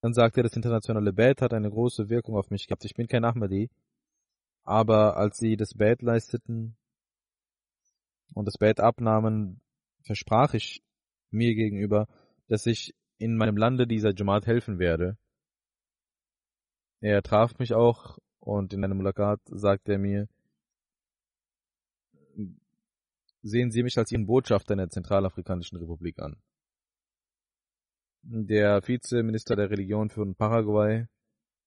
[0.00, 2.84] Dann sagt er, das internationale Bad hat eine große Wirkung auf mich gehabt.
[2.84, 3.70] Ich bin kein Ahmadi,
[4.64, 6.76] aber als sie das Bad leisteten
[8.34, 9.60] und das Bad abnahmen,
[10.08, 10.82] versprach ich
[11.30, 12.08] mir gegenüber,
[12.48, 15.18] dass ich in meinem Lande dieser Jamaat helfen werde.
[17.00, 20.28] Er traf mich auch und in einem Mulakat sagte er mir,
[23.42, 26.36] sehen Sie mich als Ihren Botschafter in der Zentralafrikanischen Republik an.
[28.22, 31.06] Der Vizeminister der Religion für Paraguay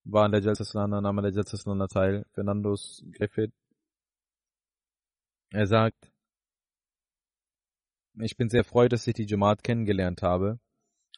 [0.03, 3.53] war an der Jalsaslana, nahm an der Jalsaslana teil, Fernandos Griffith.
[5.51, 6.10] Er sagt,
[8.19, 10.59] ich bin sehr erfreut, dass ich die Jamaat kennengelernt habe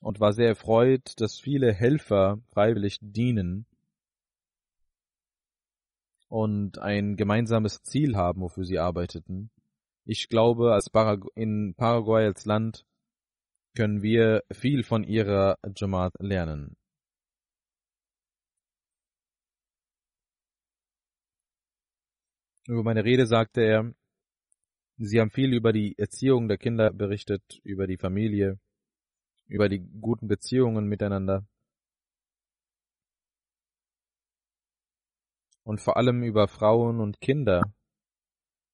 [0.01, 3.65] und war sehr erfreut, dass viele Helfer freiwillig dienen
[6.27, 9.51] und ein gemeinsames Ziel haben, wofür sie arbeiteten.
[10.05, 12.85] Ich glaube, als Parag in Paraguay als Land
[13.75, 16.75] können wir viel von ihrer Jamaat lernen.
[22.67, 23.93] Über meine Rede sagte er,
[25.05, 28.57] Sie haben viel über die Erziehung der Kinder berichtet, über die Familie,
[29.47, 31.45] über die guten Beziehungen miteinander
[35.63, 37.63] und vor allem über Frauen und Kinder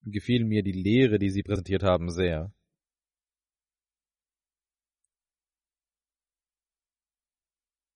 [0.03, 2.53] gefiel mir die Lehre, die Sie präsentiert haben, sehr.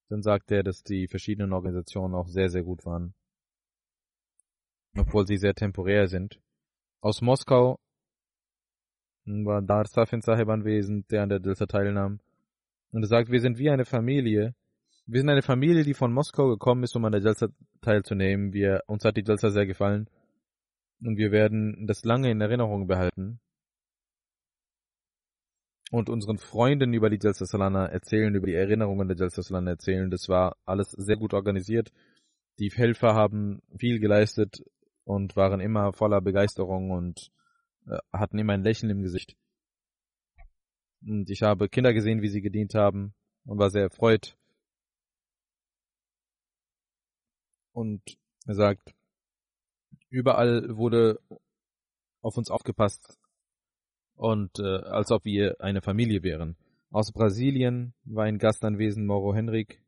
[0.09, 3.13] Dann sagte er, dass die verschiedenen Organisationen auch sehr, sehr gut waren.
[4.97, 6.39] Obwohl sie sehr temporär sind.
[6.99, 7.79] Aus Moskau
[9.25, 12.19] war Dar Safin Sahib anwesend, der an der Delta teilnahm.
[12.91, 14.55] Und er sagt, wir sind wie eine Familie.
[15.05, 17.47] Wir sind eine Familie, die von Moskau gekommen ist, um an der Delta
[17.81, 18.53] teilzunehmen.
[18.53, 20.09] Wir, uns hat die Delta sehr gefallen.
[21.01, 23.39] Und wir werden das lange in Erinnerung behalten.
[25.91, 30.09] Und unseren Freunden über die Jalsa Salana erzählen, über die Erinnerungen der Jalsa Salana erzählen.
[30.09, 31.91] Das war alles sehr gut organisiert.
[32.59, 34.63] Die Helfer haben viel geleistet
[35.03, 37.29] und waren immer voller Begeisterung und
[38.11, 39.35] hatten immer ein Lächeln im Gesicht.
[41.05, 43.13] Und ich habe Kinder gesehen, wie sie gedient haben
[43.45, 44.37] und war sehr erfreut.
[47.73, 48.01] Und
[48.45, 48.93] er sagt,
[50.13, 51.19] Überall wurde
[52.21, 53.17] auf uns aufgepasst
[54.13, 56.55] und äh, als ob wir eine Familie wären.
[56.91, 59.81] Aus Brasilien war ein Gast anwesend, Mauro Henrik,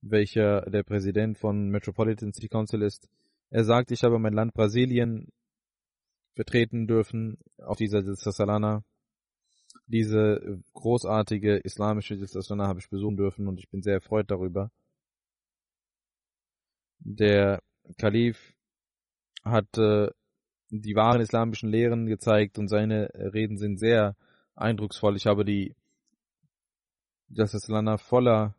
[0.00, 3.08] welcher der Präsident von Metropolitan City Council ist.
[3.50, 5.28] Er sagt, ich habe mein Land Brasilien
[6.34, 8.84] vertreten dürfen auf dieser Salana.
[9.86, 14.70] Diese großartige islamische Salana habe ich besuchen dürfen und ich bin sehr erfreut darüber.
[17.00, 17.62] Der
[17.98, 18.54] Kalif
[19.44, 20.08] hat äh,
[20.70, 24.16] die wahren islamischen Lehren gezeigt und seine Reden sind sehr
[24.54, 25.16] eindrucksvoll.
[25.16, 25.74] Ich habe die
[27.28, 28.54] das Lana voller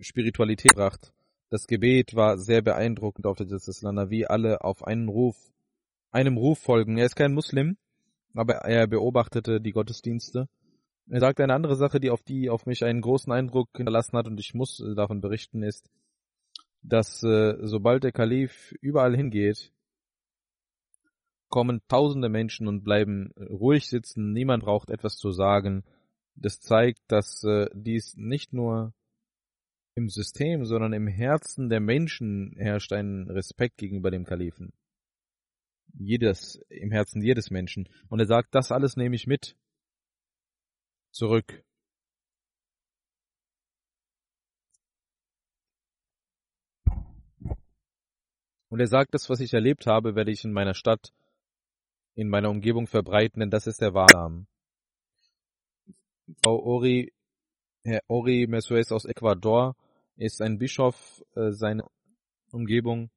[0.00, 1.12] Spiritualität gebracht.
[1.50, 3.46] Das Gebet war sehr beeindruckend auf der
[3.80, 5.36] Lana, wie alle auf einen Ruf,
[6.10, 6.98] einem Ruf folgen.
[6.98, 7.78] Er ist kein Muslim,
[8.34, 10.48] aber er beobachtete die Gottesdienste.
[11.08, 14.26] Er sagte eine andere Sache, die auf die auf mich einen großen Eindruck hinterlassen hat
[14.26, 15.90] und ich muss davon berichten, ist,
[16.82, 19.72] dass äh, sobald der Kalif überall hingeht,
[21.48, 25.82] kommen tausende Menschen und bleiben ruhig sitzen, niemand braucht etwas zu sagen.
[26.34, 28.92] Das zeigt, dass äh, dies nicht nur
[29.98, 34.72] im System, sondern im Herzen der Menschen herrscht ein Respekt gegenüber dem Kalifen.
[35.98, 37.88] Jedes, im Herzen jedes Menschen.
[38.08, 39.56] Und er sagt, das alles nehme ich mit
[41.10, 41.64] zurück.
[48.70, 51.12] Und er sagt, das, was ich erlebt habe, werde ich in meiner Stadt,
[52.14, 54.46] in meiner Umgebung verbreiten, denn das ist der Wahrnahme.
[56.44, 57.12] Frau Ori,
[57.82, 59.74] Herr Ori Mesuez aus Ecuador
[60.18, 61.84] ist ein Bischof, äh, seine
[62.50, 63.10] Umgebung.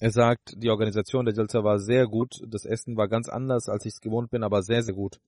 [0.00, 3.84] Er sagt, die Organisation der Jalsa war sehr gut, das Essen war ganz anders, als
[3.84, 5.20] ich es gewohnt bin, aber sehr, sehr gut.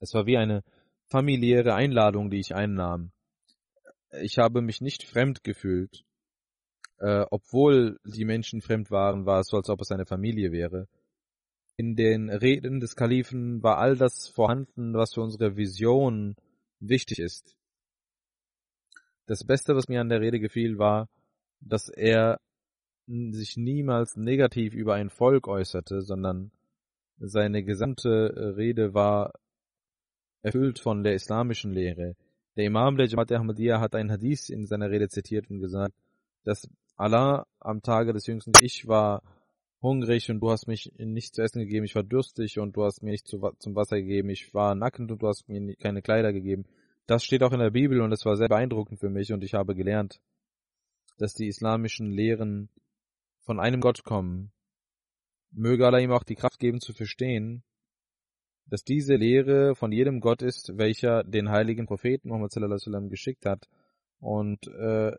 [0.00, 0.62] Es war wie eine
[1.06, 3.12] familiäre Einladung, die ich einnahm.
[4.22, 6.04] Ich habe mich nicht fremd gefühlt.
[6.98, 10.88] Äh, obwohl die Menschen fremd waren, war es so, als ob es eine Familie wäre.
[11.76, 16.34] In den Reden des Kalifen war all das vorhanden, was für unsere Vision
[16.80, 17.57] wichtig ist.
[19.28, 21.10] Das Beste, was mir an der Rede gefiel, war,
[21.60, 22.40] dass er
[23.06, 26.50] sich niemals negativ über ein Volk äußerte, sondern
[27.18, 29.34] seine gesamte Rede war
[30.42, 32.16] erfüllt von der islamischen Lehre.
[32.56, 35.94] Der Imam der Jamaat Ahmadiyya hat ein Hadith in seiner Rede zitiert und gesagt,
[36.44, 36.66] dass
[36.96, 39.22] Allah am Tage des jüngsten Ich war
[39.82, 43.02] hungrig und du hast mich nicht zu essen gegeben, ich war durstig und du hast
[43.02, 46.64] mir nicht zum Wasser gegeben, ich war nackend und du hast mir keine Kleider gegeben.
[47.08, 49.54] Das steht auch in der Bibel und es war sehr beeindruckend für mich und ich
[49.54, 50.20] habe gelernt,
[51.16, 52.68] dass die islamischen Lehren
[53.40, 54.52] von einem Gott kommen.
[55.50, 57.64] Möge Allah ihm auch die Kraft geben zu verstehen,
[58.66, 63.70] dass diese Lehre von jedem Gott ist, welcher den heiligen Propheten Muhammad sallam geschickt hat
[64.20, 65.12] und äh,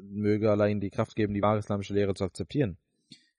[0.00, 2.78] möge allein die Kraft geben, die wahre islamische Lehre zu akzeptieren.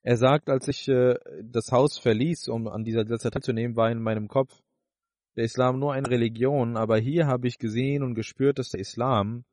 [0.04, 4.00] Er sagt, als ich äh, das Haus verließ, um an dieser Sitzung teilzunehmen, war in
[4.00, 4.62] meinem Kopf
[5.36, 9.46] der Islam nur eine Religion, aber hier habe ich gesehen und gespürt, dass der Islam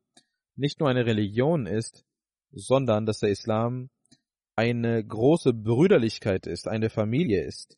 [0.55, 2.03] nicht nur eine Religion ist,
[2.51, 3.89] sondern dass der Islam
[4.55, 7.77] eine große Brüderlichkeit ist, eine Familie ist.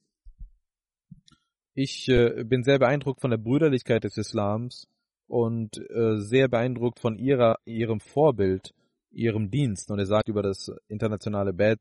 [1.73, 4.87] Ich äh, bin sehr beeindruckt von der Brüderlichkeit des Islams
[5.27, 8.73] und äh, sehr beeindruckt von ihrer, ihrem Vorbild,
[9.11, 9.91] ihrem Dienst.
[9.91, 11.79] Und er sagt über das internationale Bett,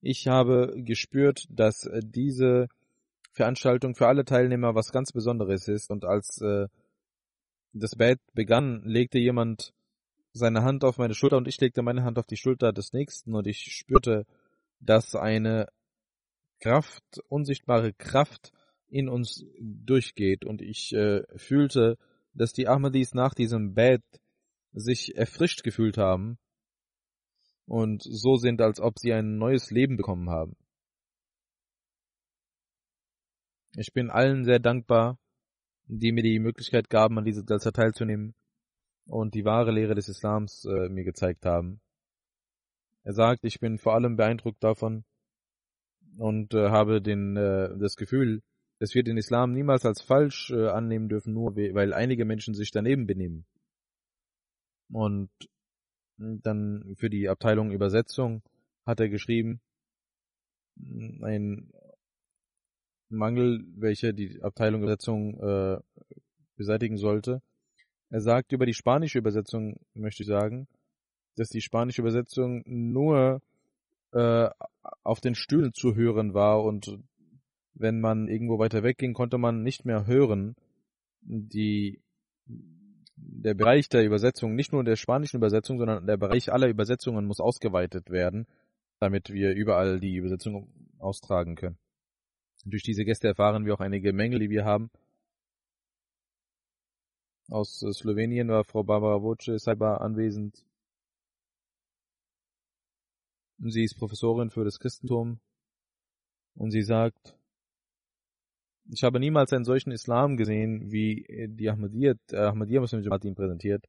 [0.00, 2.68] ich habe gespürt, dass äh, diese
[3.34, 5.90] Veranstaltung für alle Teilnehmer was ganz Besonderes ist.
[5.90, 6.68] Und als äh,
[7.72, 9.74] das Bett begann, legte jemand
[10.32, 13.34] seine Hand auf meine Schulter und ich legte meine Hand auf die Schulter des Nächsten
[13.34, 14.24] und ich spürte,
[14.80, 15.68] dass eine
[16.60, 18.52] Kraft, unsichtbare Kraft
[18.88, 20.44] in uns durchgeht.
[20.44, 21.98] Und ich äh, fühlte,
[22.34, 24.04] dass die Ahmadis nach diesem Bett
[24.72, 26.38] sich erfrischt gefühlt haben
[27.66, 30.56] und so sind, als ob sie ein neues Leben bekommen haben.
[33.76, 35.18] Ich bin allen sehr dankbar,
[35.86, 38.34] die mir die Möglichkeit gaben, an dieser Jalsa teilzunehmen
[39.06, 41.80] und die wahre Lehre des Islams äh, mir gezeigt haben.
[43.02, 45.04] Er sagt, ich bin vor allem beeindruckt davon
[46.16, 48.42] und äh, habe den, äh, das Gefühl,
[48.78, 52.70] dass wir den Islam niemals als falsch äh, annehmen dürfen, nur weil einige Menschen sich
[52.70, 53.44] daneben benehmen.
[54.90, 55.30] Und
[56.16, 58.42] dann für die Abteilung Übersetzung
[58.86, 59.60] hat er geschrieben,
[60.76, 61.72] ein
[63.14, 65.78] Mangel, welcher die Abteilung Übersetzung äh,
[66.56, 67.42] beseitigen sollte.
[68.10, 70.68] Er sagt über die spanische Übersetzung, möchte ich sagen,
[71.36, 73.42] dass die spanische Übersetzung nur
[74.12, 74.48] äh,
[75.02, 76.98] auf den Stühlen zu hören war und
[77.74, 80.54] wenn man irgendwo weiter wegging, konnte man nicht mehr hören.
[81.22, 82.00] Die,
[83.16, 87.40] der Bereich der Übersetzung, nicht nur der spanischen Übersetzung, sondern der Bereich aller Übersetzungen muss
[87.40, 88.46] ausgeweitet werden,
[89.00, 91.78] damit wir überall die Übersetzung austragen können.
[92.64, 94.90] Durch diese Gäste erfahren wir auch einige Mängel, die wir haben.
[97.50, 100.64] Aus Slowenien war Frau Barbara Voce Saiba anwesend.
[103.58, 105.40] Sie ist Professorin für das Christentum
[106.54, 107.36] und sie sagt,
[108.90, 113.34] ich habe niemals einen solchen Islam gesehen, wie die Ahmadiyya, äh, Ahmadiyya Muslim Jamaat ihn
[113.34, 113.86] präsentiert.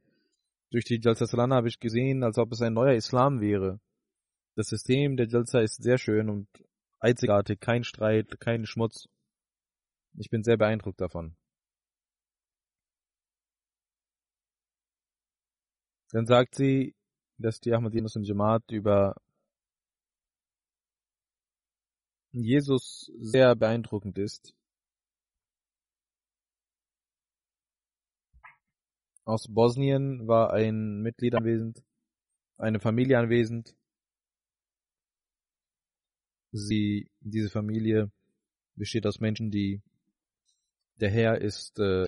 [0.71, 3.79] Durch die Jalsa Salana habe ich gesehen, als ob es ein neuer Islam wäre.
[4.55, 6.47] Das System der Jalsa ist sehr schön und
[7.05, 9.07] einzigartig, kein Streit, kein Schmutz.
[10.17, 11.35] Ich bin sehr beeindruckt davon.
[16.11, 16.95] Dann sagt sie,
[17.37, 19.15] dass die Ahmadiyya Muslim Jamaat über
[22.31, 24.53] Jesus sehr beeindruckend ist.
[29.25, 31.83] Aus Bosnien war ein Mitglied anwesend,
[32.57, 33.75] eine Familie anwesend.
[36.55, 38.09] Sie, diese Familie
[38.75, 39.81] besteht aus Menschen, die
[41.01, 42.05] der Herr ist äh,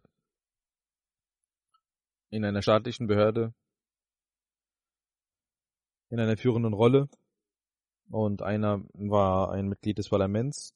[2.30, 3.54] in einer staatlichen Behörde
[6.10, 7.10] in einer führenden Rolle
[8.10, 10.74] und einer war ein Mitglied des Parlaments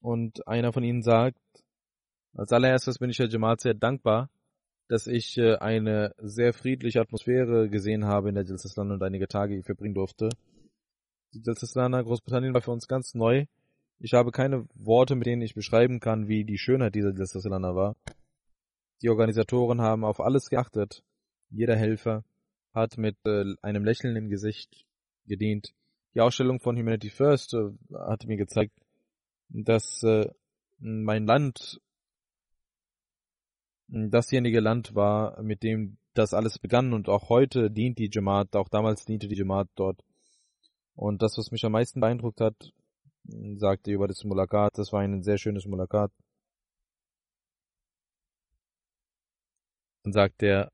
[0.00, 1.38] und einer von ihnen sagt,
[2.34, 4.28] als allererstes bin ich der Jamaat sehr dankbar,
[4.88, 9.62] dass ich äh, eine sehr friedliche Atmosphäre gesehen habe in der Jalsaslan und einige Tage
[9.62, 10.28] verbringen durfte.
[11.34, 13.46] Die Jalsaslana Großbritannien war für uns ganz neu.
[13.98, 17.96] Ich habe keine Worte, mit denen ich beschreiben kann, wie die Schönheit dieser Jalsaslana war.
[19.00, 21.02] Die Organisatoren haben auf alles geachtet.
[21.50, 22.24] Jeder Helfer
[22.74, 24.86] hat mit äh, einem Lächeln im Gesicht
[25.26, 25.74] gedient.
[26.14, 28.72] Die Ausstellung von Humanity First äh, hat mir gezeigt,
[29.48, 30.28] dass äh,
[30.78, 31.80] mein Land
[33.88, 38.68] dasjenige Land war, mit dem das alles begann und auch heute dient die Jamaat, auch
[38.68, 40.02] damals diente die Jamaat dort.
[40.94, 42.72] Und das, was mich am meisten beeindruckt hat,
[43.56, 46.12] sagte über das Mulakat, das war ein sehr schönes Mulakat.
[50.04, 50.70] Dann sagt er,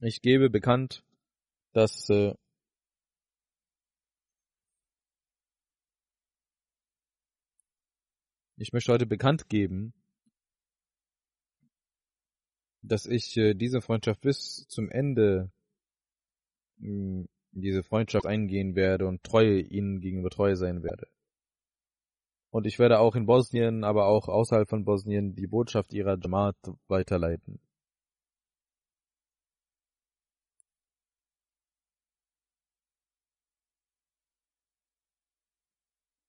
[0.00, 1.02] ich gebe bekannt,
[1.72, 2.34] dass äh,
[8.62, 9.92] Ich möchte heute bekannt geben,
[12.82, 15.50] dass ich äh, diese Freundschaft bis zum Ende
[16.78, 21.06] mh, diese Freundschaft eingehen werde und treu ihnen gegenüber treu sein werde.
[22.50, 26.56] Und ich werde auch in Bosnien, aber auch außerhalb von Bosnien die Botschaft ihrer Jamaat
[26.88, 27.60] weiterleiten.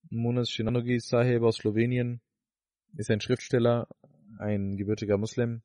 [0.10, 2.22] Munas Shinanogi Sahib aus Slowenien
[2.96, 3.88] ist ein Schriftsteller,
[4.38, 5.62] ein gebürtiger Muslim.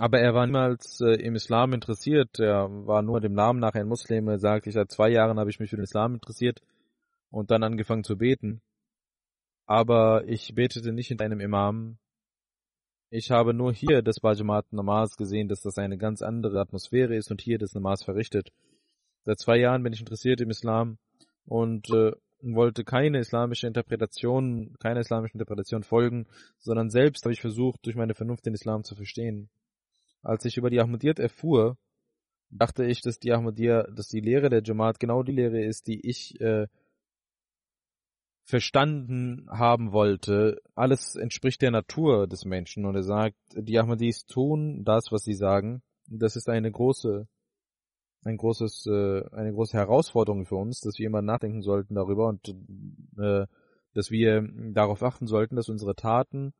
[0.00, 2.38] Aber er war niemals äh, im Islam interessiert.
[2.38, 4.28] Er war nur dem Namen nach ein Muslim.
[4.28, 6.62] Er sagt, ich seit zwei Jahren habe ich mich für den Islam interessiert
[7.28, 8.62] und dann angefangen zu beten.
[9.66, 11.98] Aber ich betete nicht in einem Imam.
[13.10, 17.30] Ich habe nur hier das Bajamat Namaz gesehen, dass das eine ganz andere Atmosphäre ist
[17.30, 18.52] und hier das Namaz verrichtet.
[19.26, 20.96] Seit zwei Jahren bin ich interessiert im Islam
[21.44, 26.26] und äh, wollte keine islamische Interpretation, keine islamische Interpretation folgen,
[26.58, 29.50] sondern selbst habe ich versucht, durch meine Vernunft den Islam zu verstehen.
[30.22, 31.76] Als ich über die Ahmadiyyat erfuhr,
[32.50, 36.06] dachte ich, dass die Ahmadiyya, dass die Lehre der Jamaat genau die Lehre ist, die
[36.06, 36.66] ich äh,
[38.44, 40.60] verstanden haben wollte.
[40.74, 45.34] Alles entspricht der Natur des Menschen und er sagt, die Ahmadis tun das, was sie
[45.34, 45.82] sagen.
[46.08, 47.28] Das ist eine große
[48.24, 52.48] ein großes, äh, eine große Herausforderung für uns, dass wir immer nachdenken sollten darüber und
[53.18, 53.46] äh,
[53.94, 56.52] dass wir darauf achten sollten, dass unsere Taten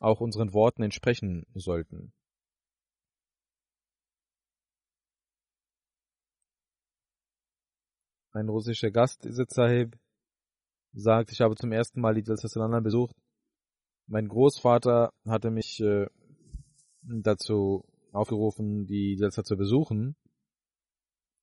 [0.00, 2.12] auch unseren Worten entsprechen sollten.
[8.36, 9.96] Ein russischer Gast, Izzet Sahib,
[10.92, 13.16] sagt, ich habe zum ersten Mal die Jalsa besucht.
[14.08, 16.06] Mein Großvater hatte mich äh,
[17.00, 17.82] dazu
[18.12, 20.16] aufgerufen, die Jalsa zu besuchen.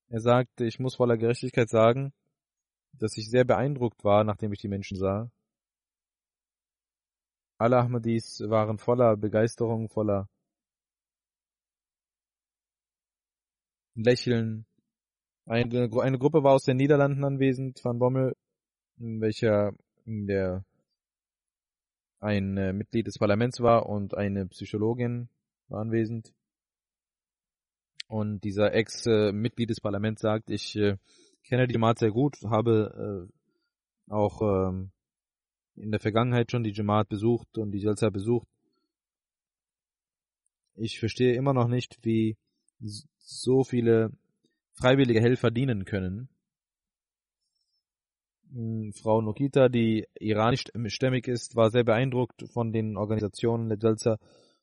[0.09, 2.13] Er sagte, ich muss voller Gerechtigkeit sagen,
[2.91, 5.31] dass ich sehr beeindruckt war, nachdem ich die Menschen sah.
[7.57, 10.29] Alle Ahmadis waren voller Begeisterung, voller
[13.95, 14.67] Lächeln.
[15.45, 18.33] Eine, eine Gruppe war aus den Niederlanden anwesend, Van Bommel,
[18.97, 19.73] in welcher
[20.05, 20.63] in der
[22.19, 25.27] ein äh, Mitglied des Parlaments war und eine Psychologin
[25.67, 26.33] war anwesend.
[28.07, 30.97] Und dieser Ex-Mitglied des Parlaments sagt, ich äh,
[31.43, 33.27] kenne die Jamaat sehr gut, habe
[34.07, 34.91] äh, auch ähm,
[35.75, 38.47] in der Vergangenheit schon die Jamaat besucht und die Jalsa besucht.
[40.75, 42.37] Ich verstehe immer noch nicht, wie
[42.79, 44.11] so viele
[44.73, 46.29] freiwillige Helfer dienen können.
[48.51, 53.79] Hm, Frau Nokita, die iranischstämmig ist, war sehr beeindruckt von den Organisationen der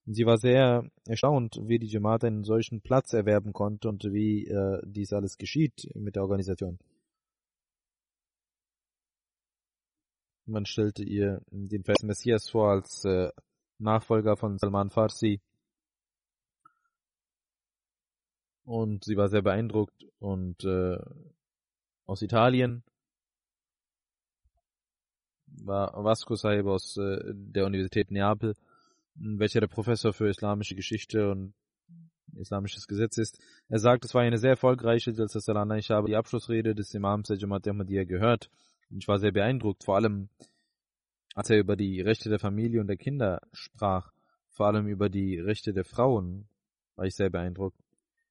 [0.07, 4.81] Sie war sehr erstaunt, wie die Jamaat einen solchen Platz erwerben konnte und wie äh,
[4.85, 6.79] dies alles geschieht mit der Organisation.
[10.47, 13.31] Man stellte ihr den Vers Messias vor als äh,
[13.79, 15.41] Nachfolger von Salman Farsi.
[18.71, 20.97] Und sie war sehr beeindruckt und äh,
[22.07, 22.85] aus Italien
[25.47, 28.55] war Vasco Sahib aus äh, der Universität Neapel,
[29.17, 31.53] welcher der Professor für islamische Geschichte und
[32.37, 33.41] islamisches Gesetz ist.
[33.69, 35.77] Er sagt, es war eine sehr erfolgreiche Jalsa Salana.
[35.77, 38.51] Ich habe die Abschlussrede des Imams der Jamaat Ahmadiyya gehört
[38.89, 40.29] und ich war sehr beeindruckt, vor allem
[41.35, 44.13] als er über die Rechte der Familie und der Kinder sprach,
[44.51, 46.49] vor allem über die Rechte der Frauen,
[46.95, 47.81] war ich sehr beeindruckt.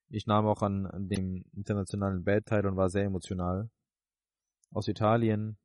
[0.09, 3.69] Ich nahm auch an, dem internationalen Bad teil und war sehr emotional.
[4.71, 5.57] Aus Italien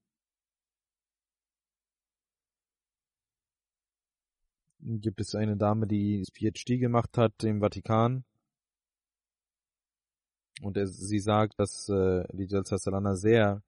[4.81, 8.25] gibt es eine Dame, die PhD gemacht hat im Vatikan.
[10.63, 13.63] Und er, sie sagt, dass äh, die Jalsa Salana sehr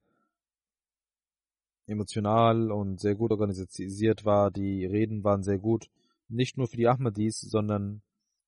[1.87, 4.51] emotional und sehr gut organisiert war.
[4.51, 5.89] Die Reden waren sehr gut.
[6.27, 8.01] Nicht nur für die Ahmadis, sondern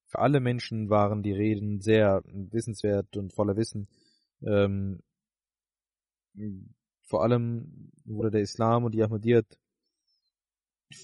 [0.10, 3.88] für alle Menschen waren die Reden sehr wissenswert und voller Wissen.
[4.42, 5.04] Ähm,
[7.04, 9.46] vor allem wurde der Islam und die Ahmadiyyat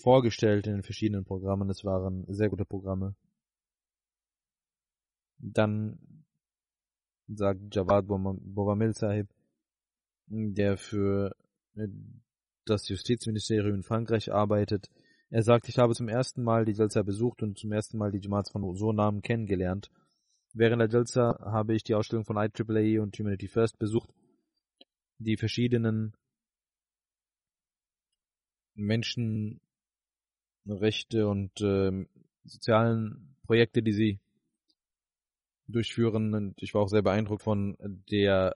[0.01, 1.69] vorgestellt in den verschiedenen Programmen.
[1.69, 3.15] Es waren sehr gute Programme.
[5.37, 6.25] Dann
[7.27, 9.27] sagt Jawad Bobamil Sahib,
[10.27, 11.35] der für
[12.65, 14.89] das Justizministerium in Frankreich arbeitet.
[15.29, 18.19] Er sagt, ich habe zum ersten Mal die Jalsa besucht und zum ersten Mal die
[18.19, 19.89] Jamaats von so Namen kennengelernt.
[20.53, 24.09] Während der Jalsa habe ich die Ausstellung von IEEE und Humanity First besucht,
[25.17, 26.15] die verschiedenen
[28.75, 29.59] Menschenrechte
[31.27, 32.05] und äh,
[32.43, 34.19] sozialen Projekte, die sie
[35.67, 36.33] durchführen.
[36.33, 37.75] Und ich war auch sehr beeindruckt von
[38.09, 38.55] der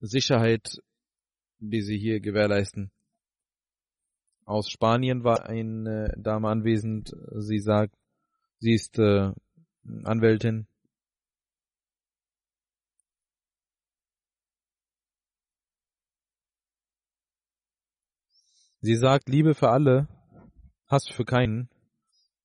[0.00, 0.80] Sicherheit
[1.58, 2.90] die sie hier gewährleisten.
[4.46, 7.12] Aus Spanien war eine Dame anwesend.
[7.34, 7.96] Sie sagt,
[8.60, 9.32] sie ist äh,
[10.04, 10.68] Anwältin.
[18.80, 20.06] Sie sagt, Liebe für alle,
[20.86, 21.68] Hass für keinen.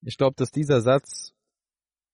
[0.00, 1.32] Ich glaube, dass dieser Satz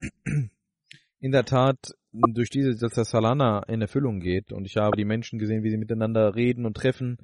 [1.18, 5.07] in der Tat durch diese, dass das Salana in Erfüllung geht und ich habe die
[5.07, 7.16] Menschen gesehen, wie sie miteinander reden und treffen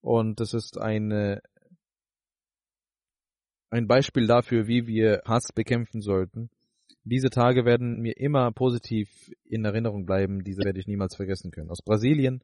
[0.00, 1.42] und das ist eine
[3.70, 6.50] ein Beispiel dafür, wie wir Hass bekämpfen sollten.
[7.04, 9.08] Diese Tage werden mir immer positiv
[9.44, 11.70] in Erinnerung bleiben, diese werde ich niemals vergessen können.
[11.70, 12.42] Aus Brasilien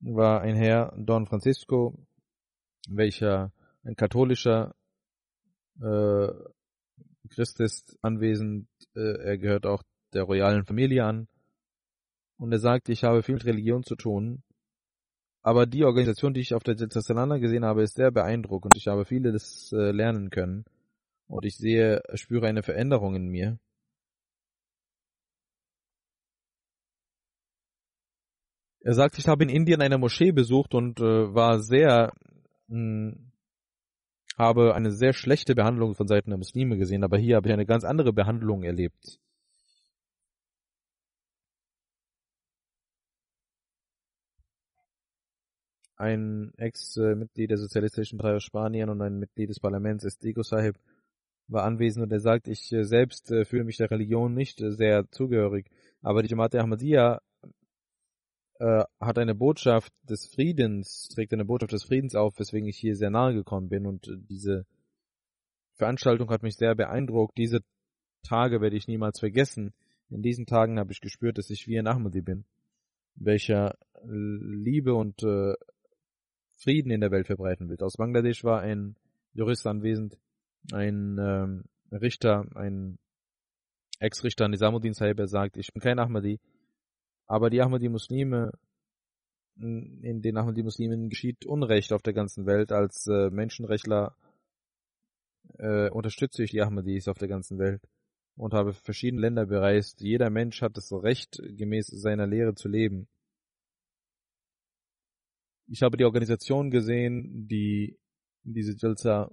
[0.00, 1.98] war ein Herr, Don Francisco,
[2.88, 4.74] welcher ein katholischer
[5.80, 6.28] äh,
[7.30, 8.68] Christ ist, anwesend.
[8.94, 9.82] Äh, er gehört auch
[10.12, 11.28] der royalen Familie an.
[12.36, 14.42] Und er sagt, ich habe viel mit Religion zu tun.
[15.44, 18.76] Aber die Organisation, die ich auf der Castellana gesehen habe, ist sehr beeindruckend.
[18.78, 20.64] Ich habe vieles äh, lernen können.
[21.28, 23.58] Und ich sehe, spüre eine Veränderung in mir.
[28.80, 32.12] Er sagt, ich habe in Indien eine Moschee besucht und äh, war sehr,
[32.68, 33.32] mh, hm,
[34.38, 37.66] habe eine sehr schlechte Behandlung von Seiten der Muslime gesehen, aber hier habe ich eine
[37.66, 39.20] ganz andere Behandlung erlebt.
[46.04, 50.76] Ein Ex-Mitglied der Sozialistischen Partei aus Spanien und ein Mitglied des Parlaments, Estigo Sahib,
[51.48, 54.70] war anwesend und er sagt, ich äh, selbst äh, fühle mich der Religion nicht äh,
[54.70, 55.70] sehr zugehörig,
[56.02, 57.20] aber die Jamaat Ahmadiyya
[58.58, 62.96] äh, hat eine Botschaft des Friedens, trägt eine Botschaft des Friedens auf, weswegen ich hier
[62.96, 64.66] sehr nahe gekommen bin und diese
[65.74, 67.36] Veranstaltung hat mich sehr beeindruckt.
[67.36, 67.60] Diese
[68.22, 69.74] Tage werde ich niemals vergessen.
[70.08, 72.44] In diesen Tagen habe ich gespürt, dass ich wie ein Ahmadi bin,
[73.16, 73.76] welcher
[74.06, 75.54] Liebe und äh,
[76.56, 77.76] Frieden in der Welt verbreiten will.
[77.80, 78.96] Aus Bangladesch war ein
[79.32, 80.18] Jurist anwesend,
[80.72, 82.98] ein ähm, Richter, ein
[83.98, 86.40] Ex-Richter Nizamuddin Sahib, er sagt, ich bin kein Ahmadi,
[87.26, 88.52] aber die Ahmadi-Muslime,
[89.56, 92.72] in den Ahmadi-Muslimen geschieht Unrecht auf der ganzen Welt.
[92.72, 94.16] Als äh, Menschenrechtler
[95.58, 97.82] äh, unterstütze ich die Ahmadis auf der ganzen Welt
[98.36, 100.00] und habe verschiedene Länder bereist.
[100.00, 103.06] Jeder Mensch hat das Recht, gemäß seiner Lehre zu leben.
[105.66, 107.98] Ich habe die Organisation gesehen, die
[108.42, 109.30] diese Jalsa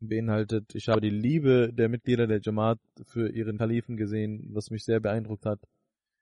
[0.00, 0.74] beinhaltet.
[0.74, 5.00] Ich habe die Liebe der Mitglieder der Jamaat für ihren Kalifen gesehen, was mich sehr
[5.00, 5.60] beeindruckt hat.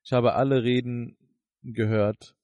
[0.03, 1.17] Ich habe alle Reden
[1.63, 2.35] gehört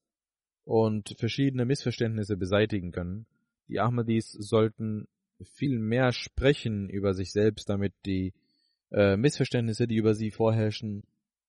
[0.65, 3.27] und verschiedene Missverständnisse beseitigen können.
[3.69, 5.07] Die Ahmadis sollten
[5.43, 8.33] viel mehr sprechen über sich selbst, damit die
[8.91, 11.05] äh, Missverständnisse, die über sie vorherrschen,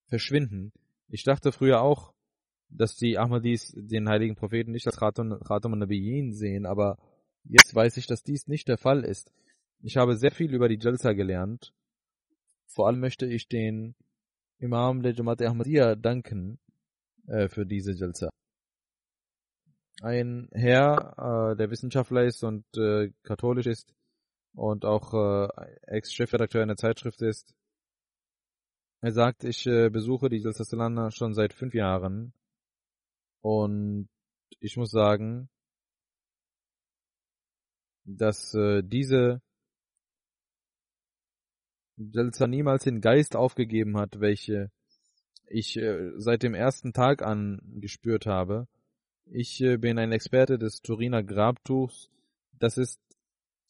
[0.06, 0.72] verschwinden.
[1.08, 2.12] Ich dachte früher auch,
[2.70, 5.32] dass die Ahmadis den heiligen Propheten nicht als Khatam
[5.72, 6.98] al-Nabiyyin sehen, aber
[7.44, 9.30] jetzt weiß ich, dass dies nicht der Fall ist.
[9.80, 11.72] Ich habe sehr viel über die Jalsa gelernt
[12.68, 13.94] vor allem möchte ich den
[14.58, 16.58] Imam der Jamaat Ahmadiyya danken
[17.26, 18.30] äh, für diese Jalsa.
[20.00, 23.94] Ein Herr, äh, der Wissenschaftler ist und äh, katholisch ist
[24.54, 25.48] und auch äh,
[25.86, 27.54] Ex-Chefredakteur einer Zeitschrift ist.
[29.00, 32.32] Er sagt, ich äh, besuche die Jalsa Salana schon seit fünf Jahren
[33.48, 34.10] und
[34.60, 35.48] ich muss sagen,
[38.04, 39.40] dass äh, diese
[41.96, 44.70] Jalsa niemals den Geist aufgegeben hat, welche
[45.46, 48.68] ich äh, seit dem ersten Tag an gespürt habe.
[49.24, 52.10] Ich äh, bin ein Experte des Turiner Grabtuchs.
[52.52, 53.00] Das ist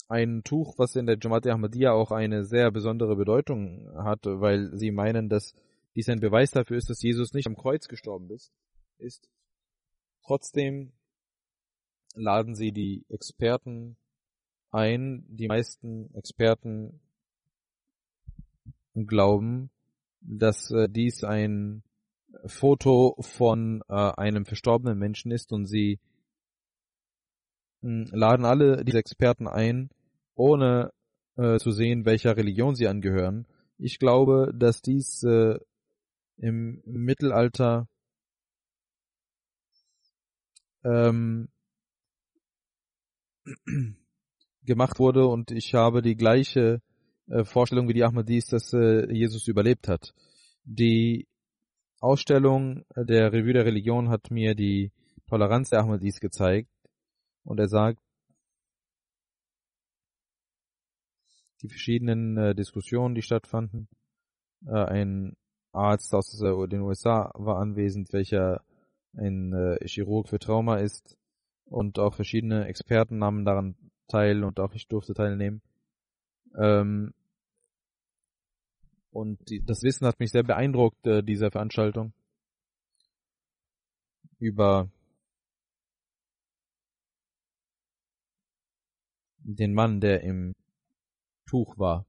[0.08, 4.90] ein Tuch, was in der Jamaat Ahmadiyya auch eine sehr besondere Bedeutung hat, weil sie
[4.90, 5.54] meinen, dass
[5.94, 8.50] dies ein Beweis dafür ist, dass Jesus nicht am Kreuz gestorben ist.
[8.98, 9.28] ist.
[10.24, 10.92] Trotzdem
[12.14, 13.96] laden sie die Experten
[14.70, 15.24] ein.
[15.28, 17.00] Die meisten Experten
[18.94, 19.70] glauben,
[20.20, 21.82] dass äh, dies ein
[22.44, 25.98] Foto von äh, einem verstorbenen Menschen ist und sie
[27.82, 29.90] hm, laden alle diese Experten ein,
[30.34, 30.92] ohne
[31.36, 33.46] äh, zu sehen, welcher Religion sie angehören.
[33.78, 35.58] Ich glaube, dass dies äh,
[36.36, 37.88] im Mittelalter
[40.84, 41.48] ähm,
[44.64, 46.82] gemacht wurde und ich habe die gleiche
[47.28, 50.12] äh, Vorstellung wie die Ahmadis, dass äh, Jesus überlebt hat.
[50.64, 51.26] Die
[52.00, 54.92] Ausstellung der Revue der Religion hat mir die
[55.26, 56.70] Toleranz der Ahmadis gezeigt
[57.44, 58.00] und er sagt,
[61.62, 63.88] die verschiedenen äh, Diskussionen, die stattfanden.
[64.66, 65.36] Äh, ein
[65.72, 68.62] Arzt aus äh, den USA war anwesend, welcher
[69.18, 71.16] ein äh, Chirurg für Trauma ist
[71.66, 73.76] und auch verschiedene Experten nahmen daran
[74.08, 75.60] teil und auch ich durfte teilnehmen.
[76.56, 77.12] Ähm,
[79.10, 82.12] und die, das Wissen hat mich sehr beeindruckt, äh, dieser Veranstaltung.
[84.38, 84.88] Über
[89.38, 90.54] den Mann, der im
[91.46, 92.06] Tuch war.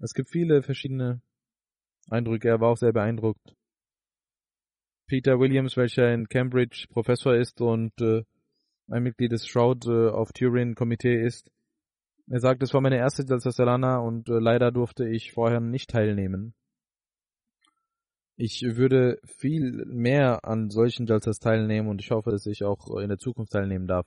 [0.00, 1.20] Es gibt viele verschiedene
[2.08, 2.48] Eindrücke.
[2.48, 3.54] Er war auch sehr beeindruckt.
[5.06, 8.22] Peter Williams, welcher in Cambridge Professor ist und äh,
[8.88, 11.50] ein Mitglied des Shroud äh, of Turin Komitee ist.
[12.28, 16.54] Er sagt, es war meine erste Salsalana und äh, leider durfte ich vorher nicht teilnehmen.
[18.36, 23.08] Ich würde viel mehr an solchen Jalsas teilnehmen und ich hoffe, dass ich auch in
[23.08, 24.06] der Zukunft teilnehmen darf.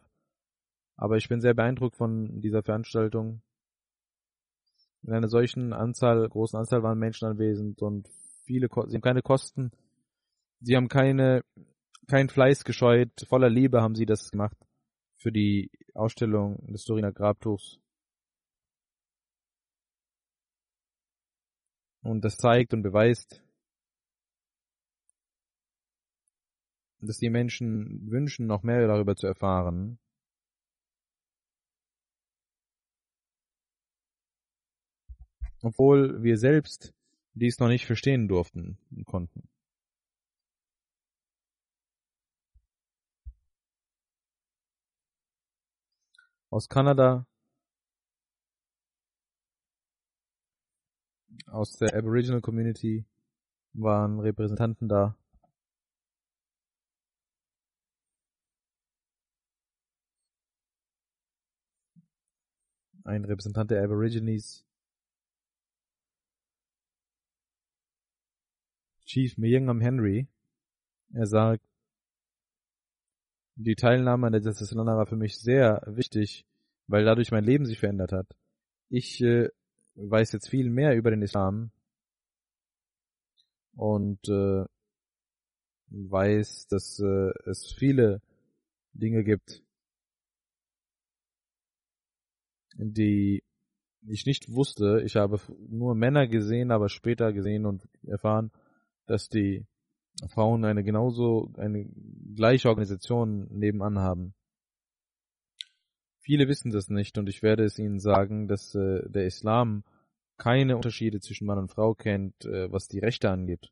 [0.98, 3.42] Aber ich bin sehr beeindruckt von dieser Veranstaltung.
[5.08, 8.10] In einer solchen Anzahl, großen Anzahl waren Menschen anwesend und
[8.44, 9.72] viele, sie haben keine Kosten,
[10.60, 11.46] sie haben keine,
[12.08, 14.58] kein Fleiß gescheut, voller Liebe haben sie das gemacht
[15.16, 17.80] für die Ausstellung des Turiner Grabtuchs.
[22.02, 23.42] Und das zeigt und beweist,
[27.00, 30.00] dass die Menschen wünschen, noch mehr darüber zu erfahren.
[35.68, 36.94] Obwohl wir selbst
[37.34, 39.48] dies noch nicht verstehen durften und konnten.
[46.50, 47.26] aus Kanada,
[51.48, 53.06] aus der Aboriginal Community
[53.74, 55.16] waren Repräsentanten da.
[63.04, 64.67] Ein Repräsentant der Aborigines.
[69.08, 70.28] Chief Myungam Henry.
[71.14, 71.64] Er sagt,
[73.56, 76.46] die Teilnahme an der London war für mich sehr wichtig,
[76.88, 78.28] weil dadurch mein Leben sich verändert hat.
[78.90, 79.50] Ich äh,
[79.96, 81.72] weiß jetzt viel mehr über den Islam
[83.76, 84.66] und äh,
[85.88, 88.22] weiß, dass äh, es viele
[88.92, 89.64] Dinge gibt,
[92.76, 93.42] die
[94.06, 95.02] ich nicht wusste.
[95.06, 95.40] Ich habe
[95.70, 98.52] nur Männer gesehen, aber später gesehen und erfahren,
[99.08, 99.66] dass die
[100.30, 101.86] Frauen eine genauso, eine
[102.36, 104.34] gleiche Organisation nebenan haben.
[106.20, 109.84] Viele wissen das nicht und ich werde es ihnen sagen, dass äh, der Islam
[110.38, 113.72] keine Unterschiede zwischen Mann und Frau kennt, äh, was die Rechte angeht.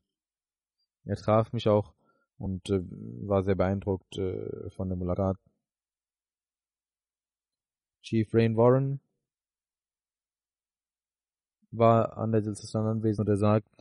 [1.04, 1.92] Er traf mich auch
[2.38, 2.80] und äh,
[3.26, 5.36] war sehr beeindruckt äh, von der Mulakat.
[8.02, 9.00] Chief Rain Warren
[11.72, 13.75] war an der Silsistan anwesend und er sagt,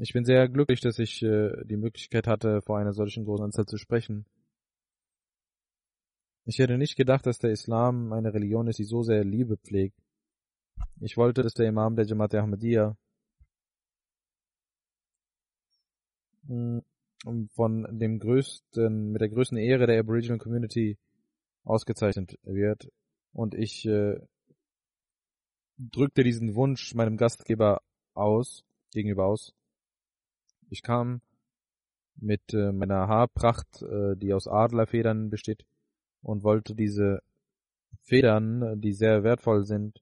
[0.00, 3.66] ich bin sehr glücklich, dass ich äh, die Möglichkeit hatte, vor einer solchen großen Anzahl
[3.66, 4.24] zu sprechen.
[6.46, 9.98] Ich hätte nicht gedacht, dass der Islam eine Religion ist, die so sehr Liebe pflegt.
[11.00, 12.96] Ich wollte, dass der Imam der Jamaat Ahmadiyya
[16.44, 16.78] mm,
[17.54, 20.96] von dem größten, mit der größten Ehre der Aboriginal Community
[21.62, 22.90] ausgezeichnet wird.
[23.32, 24.18] Und ich äh,
[25.76, 27.82] drückte diesen Wunsch meinem Gastgeber
[28.14, 29.54] aus, gegenüber aus.
[30.70, 31.20] Ich kam
[32.16, 35.64] mit äh, meiner Haarpracht, äh, die aus Adlerfedern besteht,
[36.22, 37.22] und wollte diese
[38.02, 40.00] Federn, die sehr wertvoll sind,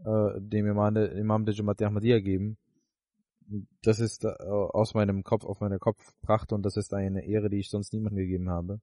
[0.00, 2.58] äh, dem Imam, Imam der Ahmadiyya geben.
[3.82, 7.58] Das ist äh, aus meinem Kopf, auf meiner Kopfpracht und das ist eine Ehre, die
[7.58, 8.80] ich sonst niemandem gegeben habe.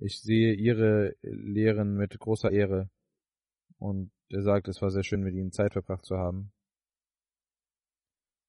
[0.00, 2.88] Ich sehe ihre Lehren mit großer Ehre
[3.78, 6.52] und er sagt, es war sehr schön, mit ihnen Zeit verbracht zu haben.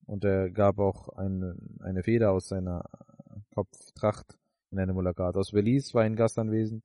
[0.09, 2.83] Und er gab auch eine, eine Feder aus seiner
[3.53, 4.39] Kopftracht
[4.71, 5.35] in einem Mulakat.
[5.35, 6.83] Aus Belize war ein Gast anwesend.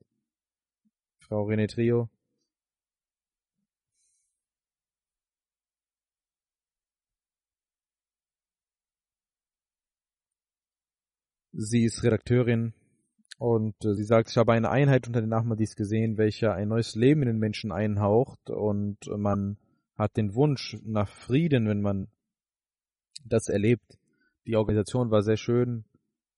[1.21, 2.07] Frau René Trio.
[11.51, 12.73] Sie ist Redakteurin
[13.39, 16.93] und äh, sie sagt, ich habe eine Einheit unter den Ahmadis gesehen, welche ein neues
[16.93, 19.57] Leben in den Menschen einhaucht und man
[19.97, 22.07] hat den Wunsch nach Frieden, wenn man
[23.25, 23.97] das erlebt.
[24.47, 25.85] Die Organisation war sehr schön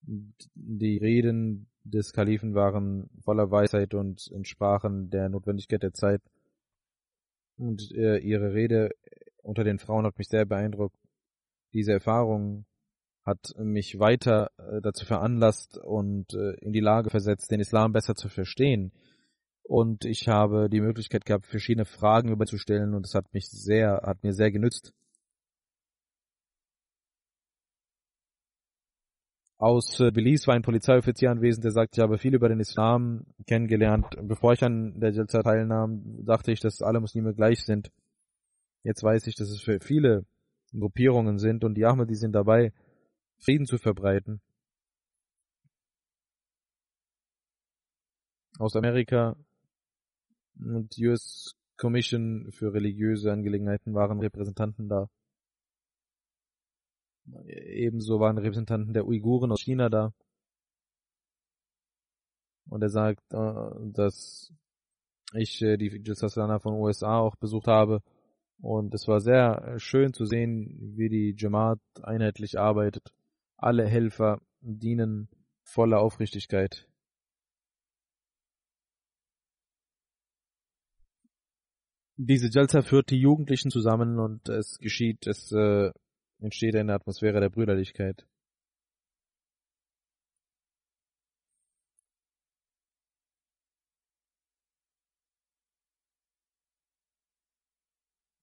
[0.08, 6.22] die Reden des Kalifen waren voller Weisheit und entsprachen der Notwendigkeit der Zeit.
[7.58, 8.92] Und äh, ihre Rede
[9.42, 10.98] unter den Frauen hat mich sehr beeindruckt.
[11.74, 12.66] Diese Erfahrung
[13.24, 18.16] hat mich weiter äh, dazu veranlasst und äh, in die Lage versetzt, den Islam besser
[18.16, 18.92] zu verstehen.
[19.64, 24.24] Und ich habe die Möglichkeit gehabt, verschiedene Fragen überzustellen und es hat mich sehr, hat
[24.24, 24.94] mir sehr genützt.
[29.58, 33.26] Aus äh, Belize war ein Polizeioffizier anwesend, der sagt, ich habe viel über den Islam
[33.48, 34.06] kennengelernt.
[34.22, 37.92] Bevor ich an der Jalsa teilnahm, dachte ich, dass alle Muslime gleich sind.
[38.84, 40.26] Jetzt weiß ich, dass es für viele
[40.72, 42.72] Gruppierungen sind und die Ahmadi sind dabei,
[43.40, 44.42] Frieden zu verbreiten.
[48.60, 49.36] Aus Amerika
[50.60, 55.10] und US Commission für religiöse Angelegenheiten waren Repräsentanten da.
[57.48, 60.14] Ebenso waren Repräsentanten der Uiguren aus China da.
[62.70, 64.54] Und er sagt, äh, dass
[65.34, 68.02] ich äh, die Jalsasana von USA auch besucht habe.
[68.60, 73.14] Und es war sehr schön zu sehen, wie die Jamaat einheitlich arbeitet.
[73.58, 75.30] Alle Helfer dienen
[75.64, 76.88] voller Aufrichtigkeit.
[82.20, 85.92] Diese Jalsa führt die Jugendlichen zusammen und es geschieht, es äh,
[86.40, 88.26] entsteht eine Atmosphäre der Brüderlichkeit.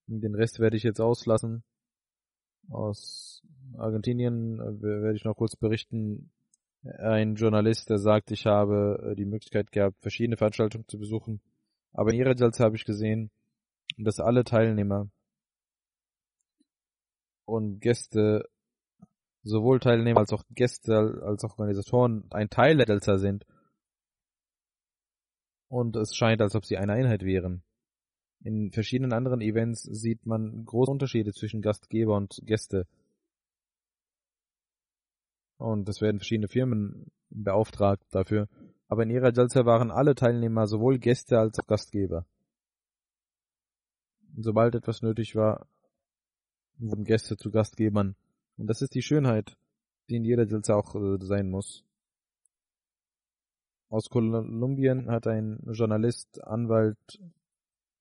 [0.06, 1.64] Den Rest werde ich jetzt auslassen.
[2.68, 3.42] Aus
[3.76, 6.30] Argentinien äh, werde ich noch kurz berichten.
[6.82, 11.40] Ein Journalist, der sagt, ich habe äh, die Möglichkeit gehabt, verschiedene Veranstaltungen zu besuchen.
[11.92, 13.30] Aber in ihrer Jalsa habe ich gesehen,
[13.96, 15.08] dass alle Teilnehmer
[17.44, 18.48] und Gäste,
[19.42, 23.46] sowohl Teilnehmer als auch Gäste als auch Organisatoren ein Teil der Delta sind.
[25.68, 27.62] Und es scheint, als ob sie eine Einheit wären.
[28.42, 32.86] In verschiedenen anderen Events sieht man große Unterschiede zwischen Gastgeber und Gäste.
[35.56, 38.48] Und es werden verschiedene Firmen beauftragt dafür.
[38.88, 42.26] Aber in ihrer Jalsa waren alle Teilnehmer sowohl Gäste als auch Gastgeber.
[44.36, 45.66] sobald etwas nötig war,
[46.90, 48.16] wurden Gäste zu Gastgebern.
[48.56, 49.56] Und das ist die Schönheit,
[50.08, 51.84] die in jeder Silze auch äh, sein muss.
[53.88, 57.20] Aus Kolumbien hat ein Journalist, Anwalt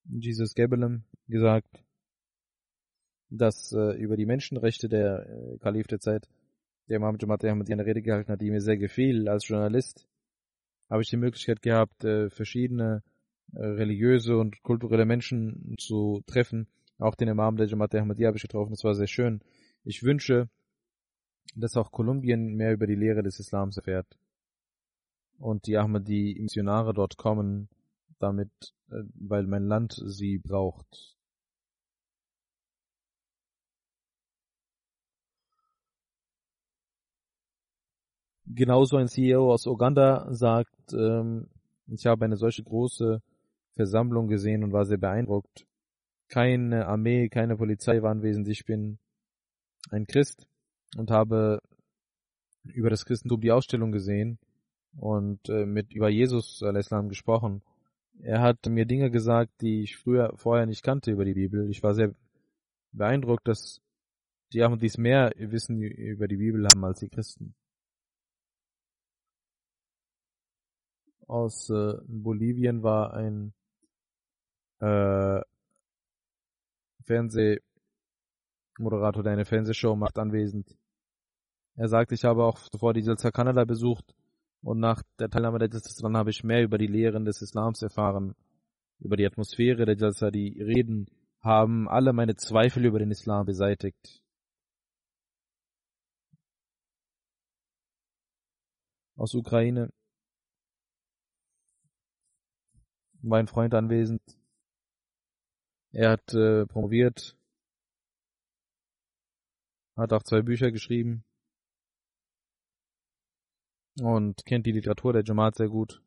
[0.06, 1.84] Jesus Gebelem gesagt,
[3.30, 6.28] dass äh, über die Menschenrechte der äh, Kalif der Zeit,
[6.90, 10.08] der Mohammed Jamaat Ahmad eine Rede gehalten hat, die mir sehr gefiel als Journalist,
[10.90, 13.04] habe ich die Möglichkeit gehabt, äh, verschiedene
[13.54, 16.68] äh, religiöse und kulturelle Menschen zu treffen,
[17.00, 19.42] auch den Imam der Jamaat Ahmadiyya habe ich getroffen, das war sehr schön.
[19.84, 20.50] Ich wünsche,
[21.56, 24.08] dass auch Kolumbien mehr über die Lehre des Islams erfährt.
[25.40, 27.68] Und die Ahmadi-Missionare dort kommen,
[28.20, 28.52] damit,
[28.90, 31.18] äh, weil mein Land sie braucht.
[38.46, 41.50] Genauso ein CEO aus Uganda sagt, ähm,
[41.88, 43.22] ich habe eine solche große
[43.76, 45.66] Versammlung gesehen und war sehr beeindruckt
[46.34, 48.48] keine Armee, keine Polizei war anwesend.
[48.48, 48.98] Ich bin
[49.92, 50.48] ein Christ
[50.98, 51.60] und habe
[52.64, 54.40] über das Christentum die Ausstellung gesehen
[54.98, 57.62] und äh, mit über Jesus al-Islam gesprochen.
[58.20, 61.70] Er hat mir Dinge gesagt, die ich früher vorher nicht kannte über die Bibel.
[61.70, 62.16] Ich war sehr
[62.94, 63.80] beeindruckt, dass
[64.54, 67.54] die Ahmadis mehr Wissen über die Bibel haben als die Christen.
[71.28, 73.54] Aus äh, Bolivien war ein
[74.80, 75.42] äh,
[77.04, 80.76] Fernsehmoderator, der eine Fernsehshow macht, anwesend.
[81.76, 84.16] Er sagt, ich habe auch zuvor die Jalsa Kanada besucht
[84.62, 88.36] und nach der Teilnahme der dran habe ich mehr über die Lehren des Islams erfahren,
[89.00, 91.08] über die Atmosphäre der Jalsa, die Reden
[91.42, 94.22] haben alle meine Zweifel über den Islam beseitigt.
[99.16, 99.92] Aus Ukraine
[103.22, 104.22] war ein Freund anwesend.
[105.96, 107.38] Er hat äh, promoviert,
[109.96, 111.24] hat auch zwei Bücher geschrieben
[114.02, 116.02] und kennt die Literatur der Jamaat sehr gut.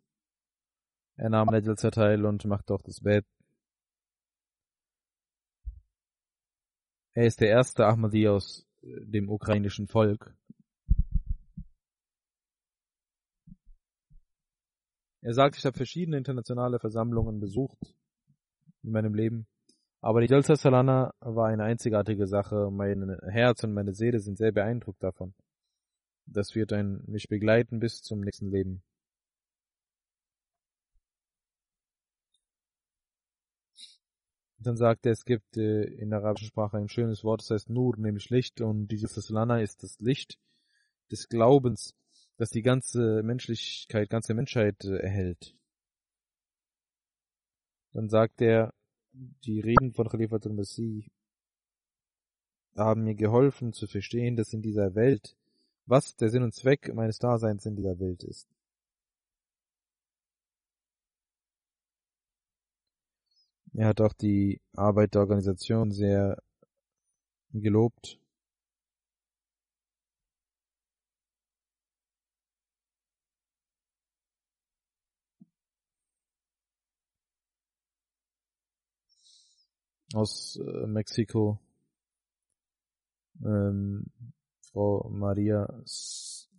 [1.16, 3.24] Er nahm der Jalsa teil und macht auch das Bett.
[7.14, 10.36] Er ist der erste Ahmadi aus äh, dem ukrainischen Volk.
[15.22, 17.94] Er sagt, ich habe verschiedene internationale Versammlungen besucht
[18.82, 19.46] in meinem Leben.
[20.00, 22.70] Aber die Jalsa Salana war eine einzigartige Sache.
[22.70, 25.34] Mein Herz und meine Seele sind sehr beeindruckt davon.
[26.26, 28.82] Das wird ein, mich begleiten bis zum nächsten Leben.
[34.58, 37.70] Dann sagt er, es gibt äh, in der arabischen Sprache ein schönes Wort, das heißt
[37.70, 38.60] Nur, nämlich Licht.
[38.60, 40.38] Und dieses Salana ist das Licht
[41.10, 41.94] des Glaubens,
[42.36, 45.54] das die ganze Menschlichkeit, ganze Menschheit äh, erhält.
[47.92, 48.74] Dann sagt er,
[49.44, 51.10] die Reden von Khalifatul Masih
[52.76, 55.36] haben mir geholfen zu verstehen, dass in dieser Welt
[55.86, 58.48] was der Sinn und Zweck meines Daseins in dieser Welt ist.
[63.72, 66.42] Er hat auch die Arbeit der Organisation sehr
[67.52, 68.18] gelobt.
[80.14, 81.58] Aus äh, Mexiko.
[83.44, 84.06] Ähm,
[84.72, 85.66] Frau Maria,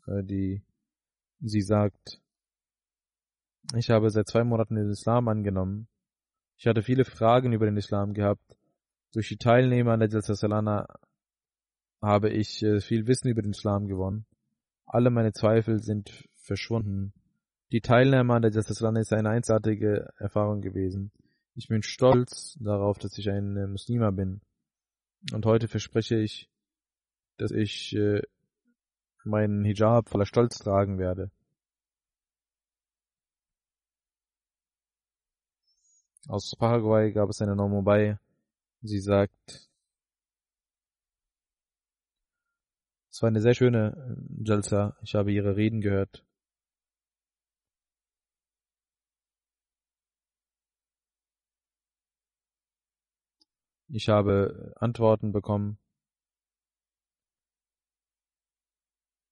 [0.08, 0.64] äh, die
[1.40, 2.22] sie sagt,
[3.76, 5.88] ich habe seit zwei Monaten den Islam angenommen.
[6.58, 8.58] Ich hatte viele Fragen über den Islam gehabt.
[9.14, 10.88] Durch die Teilnehmer an der Salana
[12.02, 14.26] habe ich äh, viel Wissen über den Islam gewonnen.
[14.86, 17.14] Alle meine Zweifel sind verschwunden.
[17.72, 21.12] Die Teilnahme an der Salana ist eine einzigartige Erfahrung gewesen.
[21.58, 24.42] Ich bin stolz darauf, dass ich ein äh, Muslima bin.
[25.34, 26.52] Und heute verspreche ich,
[27.38, 28.22] dass ich äh,
[29.24, 31.32] meinen Hijab voller Stolz tragen werde.
[36.28, 38.20] Aus Paraguay gab es eine Norma bei.
[38.84, 39.68] Sie sagt,
[43.10, 44.96] es war eine sehr schöne Jalsa.
[45.02, 46.24] Ich habe ihre Reden gehört.
[53.90, 55.78] Ich habe Antworten bekommen.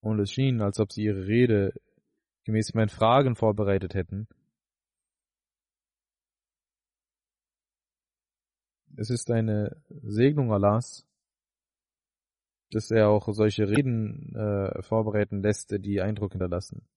[0.06, 1.74] und es schien, als ob sie ihre Rede
[2.44, 4.28] gemäß meinen Fragen vorbereitet hätten.
[8.96, 11.08] Es ist eine Segnung Allahs,
[12.70, 16.88] dass er auch solche Reden äh, vorbereiten lässt, die Eindruck hinterlassen.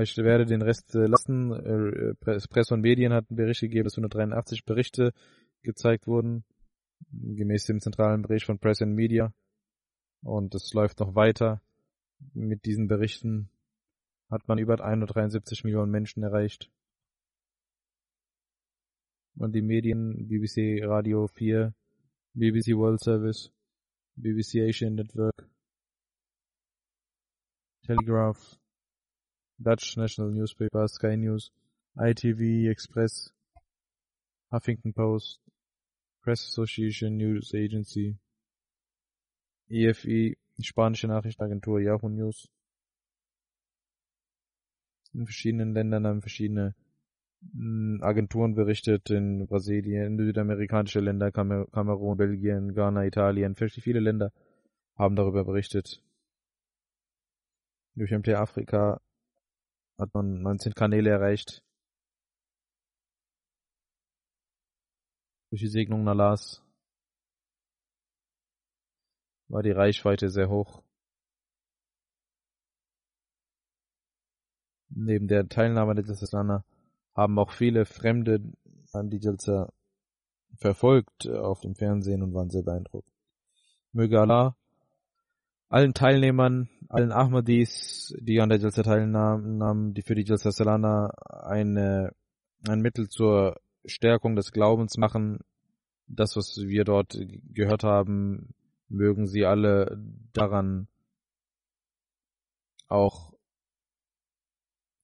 [0.00, 1.52] Ich werde den Rest äh, lassen.
[1.52, 5.12] Äh, Presse und Medien hatten Berichte gegeben, dass 183 Berichte
[5.62, 6.44] gezeigt wurden,
[7.10, 9.32] gemäß dem zentralen Bericht von Press and Media.
[10.22, 11.62] Und es läuft noch weiter.
[12.34, 13.50] Mit diesen Berichten
[14.30, 16.70] hat man über 173 Millionen Menschen erreicht.
[19.36, 21.74] Und die Medien, BBC Radio 4,
[22.34, 23.50] BBC World Service,
[24.16, 25.48] BBC Asian Network,
[27.86, 28.59] Telegraph,
[29.62, 31.50] Dutch national newspaper, Sky News,
[31.94, 33.30] ITV, Express,
[34.50, 35.38] Huffington Post,
[36.22, 38.16] Press Association News Agency,
[39.68, 42.48] EFE, die spanische Nachrichtenagentur Yahoo News.
[45.12, 46.74] In verschiedenen Ländern haben verschiedene
[47.52, 54.32] hm, Agenturen berichtet, in Brasilien, in südamerikanische Länder, Kamerun, Belgien, Ghana, Italien, viele Länder
[54.96, 56.02] haben darüber berichtet.
[57.94, 59.00] Durch MT Afrika
[60.00, 61.62] hat man 19 Kanäle erreicht.
[65.50, 66.62] Durch die Segnung Allahs
[69.48, 70.82] war die Reichweite sehr hoch.
[74.88, 76.64] Neben der Teilnahme der Jalsa
[77.14, 78.40] haben auch viele Fremde
[78.92, 79.72] an die Jalsa
[80.56, 83.08] verfolgt auf dem Fernsehen und waren sehr beeindruckt.
[83.92, 84.56] Möge Allah
[85.70, 92.12] allen Teilnehmern, allen Ahmadis, die an der Jalsa teilnahmen, die für die Jalsa Salana eine,
[92.68, 95.38] ein Mittel zur Stärkung des Glaubens machen.
[96.08, 97.16] Das, was wir dort
[97.54, 98.52] gehört haben,
[98.88, 100.02] mögen sie alle
[100.32, 100.88] daran
[102.88, 103.32] auch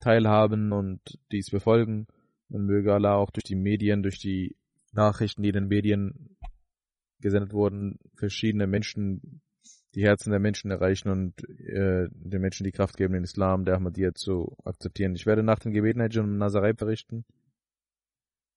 [0.00, 1.00] teilhaben und
[1.30, 2.08] dies befolgen.
[2.48, 4.56] Und möge Allah auch durch die Medien, durch die
[4.92, 6.36] Nachrichten, die in den Medien
[7.20, 9.42] gesendet wurden, verschiedene Menschen
[9.96, 13.76] die Herzen der Menschen erreichen und äh, den Menschen die Kraft geben, den Islam der
[13.76, 15.14] Ahmadiyya zu akzeptieren.
[15.14, 17.24] Ich werde nach den Gebeten Hajj und Nazarei verrichten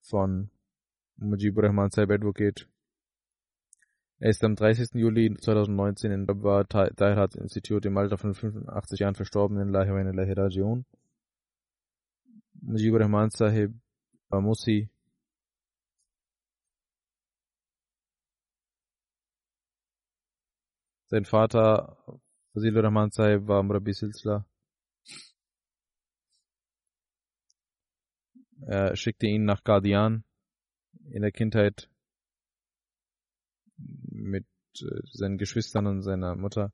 [0.02, 0.50] von
[1.16, 2.68] Mujibur Rahman Saib Advocate.
[4.20, 4.96] Er ist am 30.
[4.96, 10.02] Juli 2019 in Dabwa Daihat Institute im Alter von 85 Jahren verstorben in Lahi wa
[10.02, 10.86] Ilahi Rajiun.
[12.62, 13.74] Mujibur Rahman Sahib
[14.30, 14.90] Musi
[21.12, 21.98] Sein Vater,
[22.54, 24.46] Fazilur Rahman Sahib, war Murabi Silsla.
[28.68, 30.24] Er schickte ihn nach Guardian
[31.10, 31.90] in der Kindheit
[33.78, 34.46] mit
[34.82, 36.72] äh, seinen Geschwistern und seiner Mutter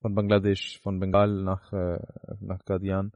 [0.00, 1.98] von Bangladesch, von Bengal nach, äh,
[2.40, 3.12] nach Guardian.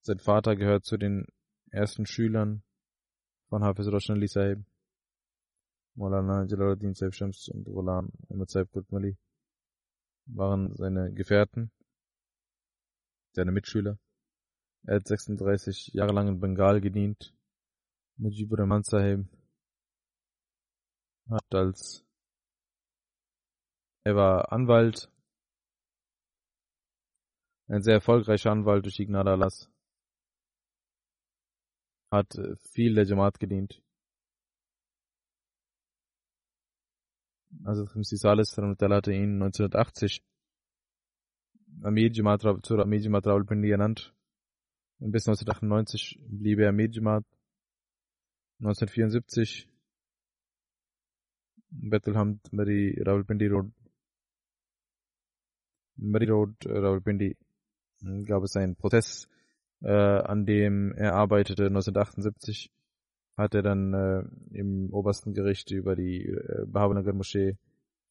[0.00, 1.26] Sein Vater gehört zu den
[1.70, 2.62] ersten Schülern
[3.50, 4.64] von Hafiz Roshan Ali Sahib,
[5.96, 9.18] Maulana Jalaluddin Sahib Shams und Ghulam Ahmed Sahib Qutmali
[10.26, 11.70] waren seine Gefährten,
[13.32, 13.98] seine Mitschüler.
[14.84, 17.34] Er hat 36 Jahre lang in Bengal gedient.
[18.16, 19.26] Mujibur Rahman Sahib
[21.28, 22.04] hat als
[24.04, 25.10] er war Anwalt,
[27.68, 29.70] ein sehr erfolgreicher Anwalt durch die Gnade Allahs,
[32.10, 32.34] hat
[32.72, 33.81] viel der Jamaat gedient.
[37.64, 40.22] Also Khamsi Salis hatte ihn 1980
[41.82, 44.14] Amir Jamaat zur Amir Jamaat Rawalpindi ernannt.
[44.98, 47.24] Und bis 1998 blieb er Amir Jamaat.
[48.60, 49.68] 1974
[51.70, 53.72] Bethleham Mary Rawalpindi Road
[55.96, 57.36] Mary Road Rawalpindi
[58.24, 59.28] gab es einen Prozess,
[59.80, 62.70] äh, an dem er arbeitete 1978
[63.42, 64.22] hat er dann äh,
[64.56, 67.56] im obersten Gericht über die äh, Bahawanagar Moschee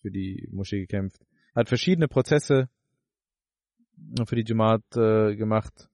[0.02, 1.26] für die Moschee gekämpft.
[1.56, 2.70] Hat verschiedene Prozesse
[4.26, 5.90] für die Jamaat äh, gemacht.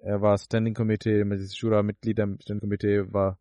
[0.00, 3.38] Er war Standing Committee, Shura Mitglied im Standing Committee, war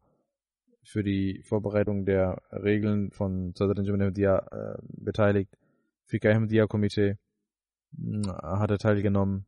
[0.84, 5.58] für die Vorbereitung der Regeln von Sadr Ahmadiyya äh, beteiligt.
[6.06, 7.18] Fika Ahmadiyya Komitee
[7.98, 9.46] äh, hat er teilgenommen.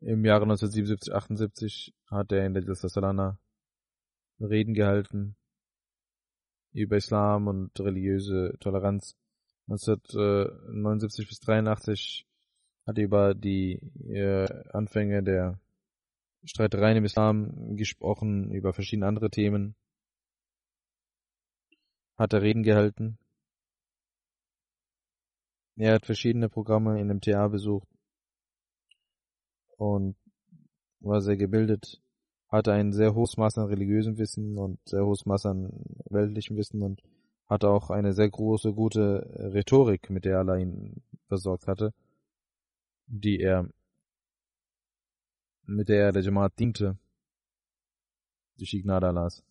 [0.00, 3.38] Im Jahre 1977, 78 hat er in der Salana
[4.40, 5.36] Reden gehalten
[6.72, 9.16] über Islam und religiöse Toleranz.
[9.68, 12.26] 1979 bis 83
[12.86, 15.58] hat er über die äh, Anfänge der
[16.44, 19.76] Streitereien im Islam gesprochen, über verschiedene andere Themen.
[22.16, 23.18] Hat er Reden gehalten.
[25.76, 27.88] Er hat verschiedene Programme in dem TA besucht
[29.76, 30.16] und
[31.00, 32.00] war sehr gebildet,
[32.54, 35.70] hatte ein sehr hohes Maß an religiösem Wissen und sehr hohes Maß an
[36.08, 37.02] weltlichem Wissen und
[37.48, 41.92] hatte auch eine sehr große, gute Rhetorik, mit der Allah ihn versorgt hatte,
[43.06, 43.68] die er,
[45.66, 46.96] mit der er der Jamaat diente,
[48.56, 49.42] durch die Gnade Allahs.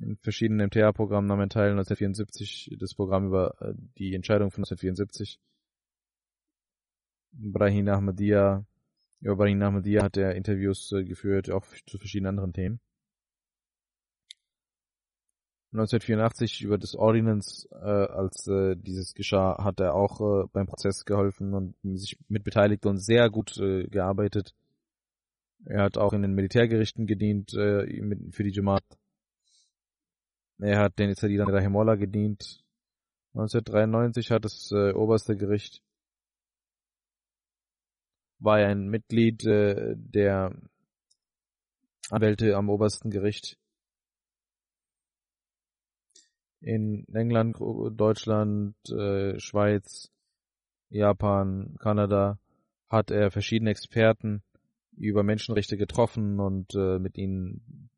[0.00, 1.70] in verschiedenen MTA-Programmen nahm er teil.
[1.70, 5.38] 1974 das Programm über äh, die Entscheidung von 1974.
[7.32, 8.64] Brahim Ahmadiyya,
[9.20, 12.80] über Brahim Ahmadiyya hat er Interviews äh, geführt, auch zu verschiedenen anderen Themen.
[15.72, 21.06] 1984 über das Ordinance, äh, als äh, dieses geschah, hat er auch äh, beim Prozess
[21.06, 24.54] geholfen und sich mit beteiligt und sehr gut äh, gearbeitet.
[25.64, 28.84] Er hat auch in den Militärgerichten gedient äh, mit, für die Jamaat.
[30.58, 32.62] Er hat den Israelitern Rahimullah gedient.
[33.34, 35.82] 1993 hat das äh, oberste Gericht
[38.42, 40.52] war ein Mitglied äh, der
[42.10, 43.56] Anwälte am obersten Gericht.
[46.60, 50.10] In England, Deutschland, äh, Schweiz,
[50.90, 52.38] Japan, Kanada
[52.88, 54.42] hat er verschiedene Experten
[54.96, 57.88] über Menschenrechte getroffen und äh, mit ihnen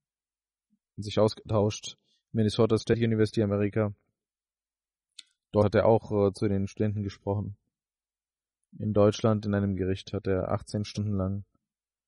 [0.97, 1.99] sich ausgetauscht.
[2.33, 3.93] Minnesota State University Amerika.
[5.53, 7.57] Dort hat er auch äh, zu den Studenten gesprochen.
[8.79, 11.45] In Deutschland in einem Gericht hat er 18 Stunden lang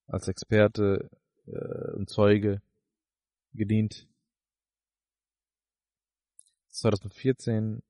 [0.07, 1.11] als Experte
[1.47, 2.61] äh, und Zeuge
[3.55, 4.09] gedient.
[6.69, 7.83] 2014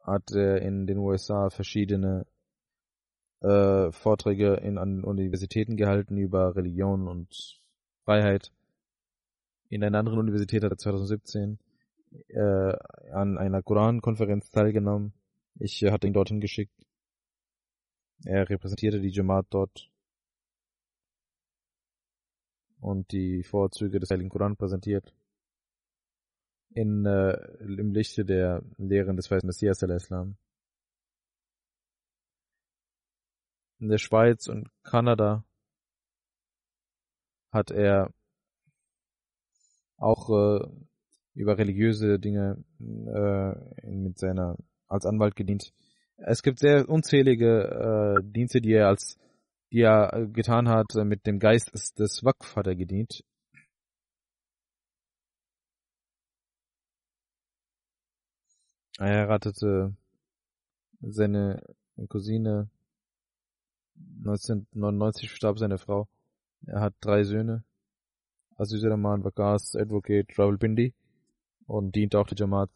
[0.00, 2.26] hat er in den USA verschiedene
[3.40, 7.60] äh, Vorträge in, an Universitäten gehalten über Religion und
[8.04, 8.52] Freiheit.
[9.68, 11.58] In einer anderen Universität hat er 2017
[12.28, 12.76] äh,
[13.12, 15.12] an einer Koran-Konferenz teilgenommen.
[15.58, 16.74] Ich äh, hatte ihn dorthin geschickt.
[18.24, 19.90] Er repräsentierte die Jamaat dort
[22.80, 25.14] und die Vorzüge des Heiligen Koran präsentiert.
[26.74, 30.36] In, äh, Im Lichte der Lehren des Weißen Messias al-Islam.
[33.78, 35.44] In der Schweiz und Kanada
[37.50, 38.12] hat er
[39.96, 40.68] auch äh,
[41.34, 44.56] über religiöse Dinge äh, mit seiner
[44.88, 45.72] als Anwalt gedient.
[46.24, 49.18] Es gibt sehr unzählige äh, Dienste, die er als
[49.72, 53.24] die er getan hat mit dem Geist des Waqf hat er gedient.
[58.98, 59.96] Er heiratete
[61.00, 61.62] seine
[62.08, 62.68] Cousine
[64.18, 66.06] 1999 starb seine Frau.
[66.66, 67.64] Er hat drei Söhne.
[68.56, 70.94] Aziz Rahman Vakas, Advocate Rawalpindi
[71.66, 72.70] und dient auch der Jamaat.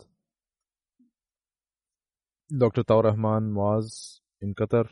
[2.48, 2.84] Dr.
[2.84, 4.88] Taur Rahman Muaz in Qatar.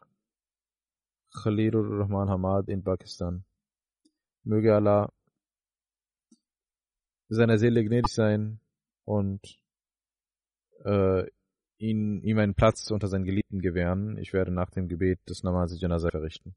[1.32, 3.44] Khalilur Rahman Hamad in Pakistan.
[4.42, 5.12] Möge Allah
[7.28, 8.58] seiner Seele gnädig sein
[9.04, 9.40] und
[10.84, 11.24] äh,
[11.78, 14.18] ihn, ihm einen Platz unter seinen Geliebten gewähren.
[14.18, 16.56] Ich werde nach dem Gebet das Namaz Janazah verrichten.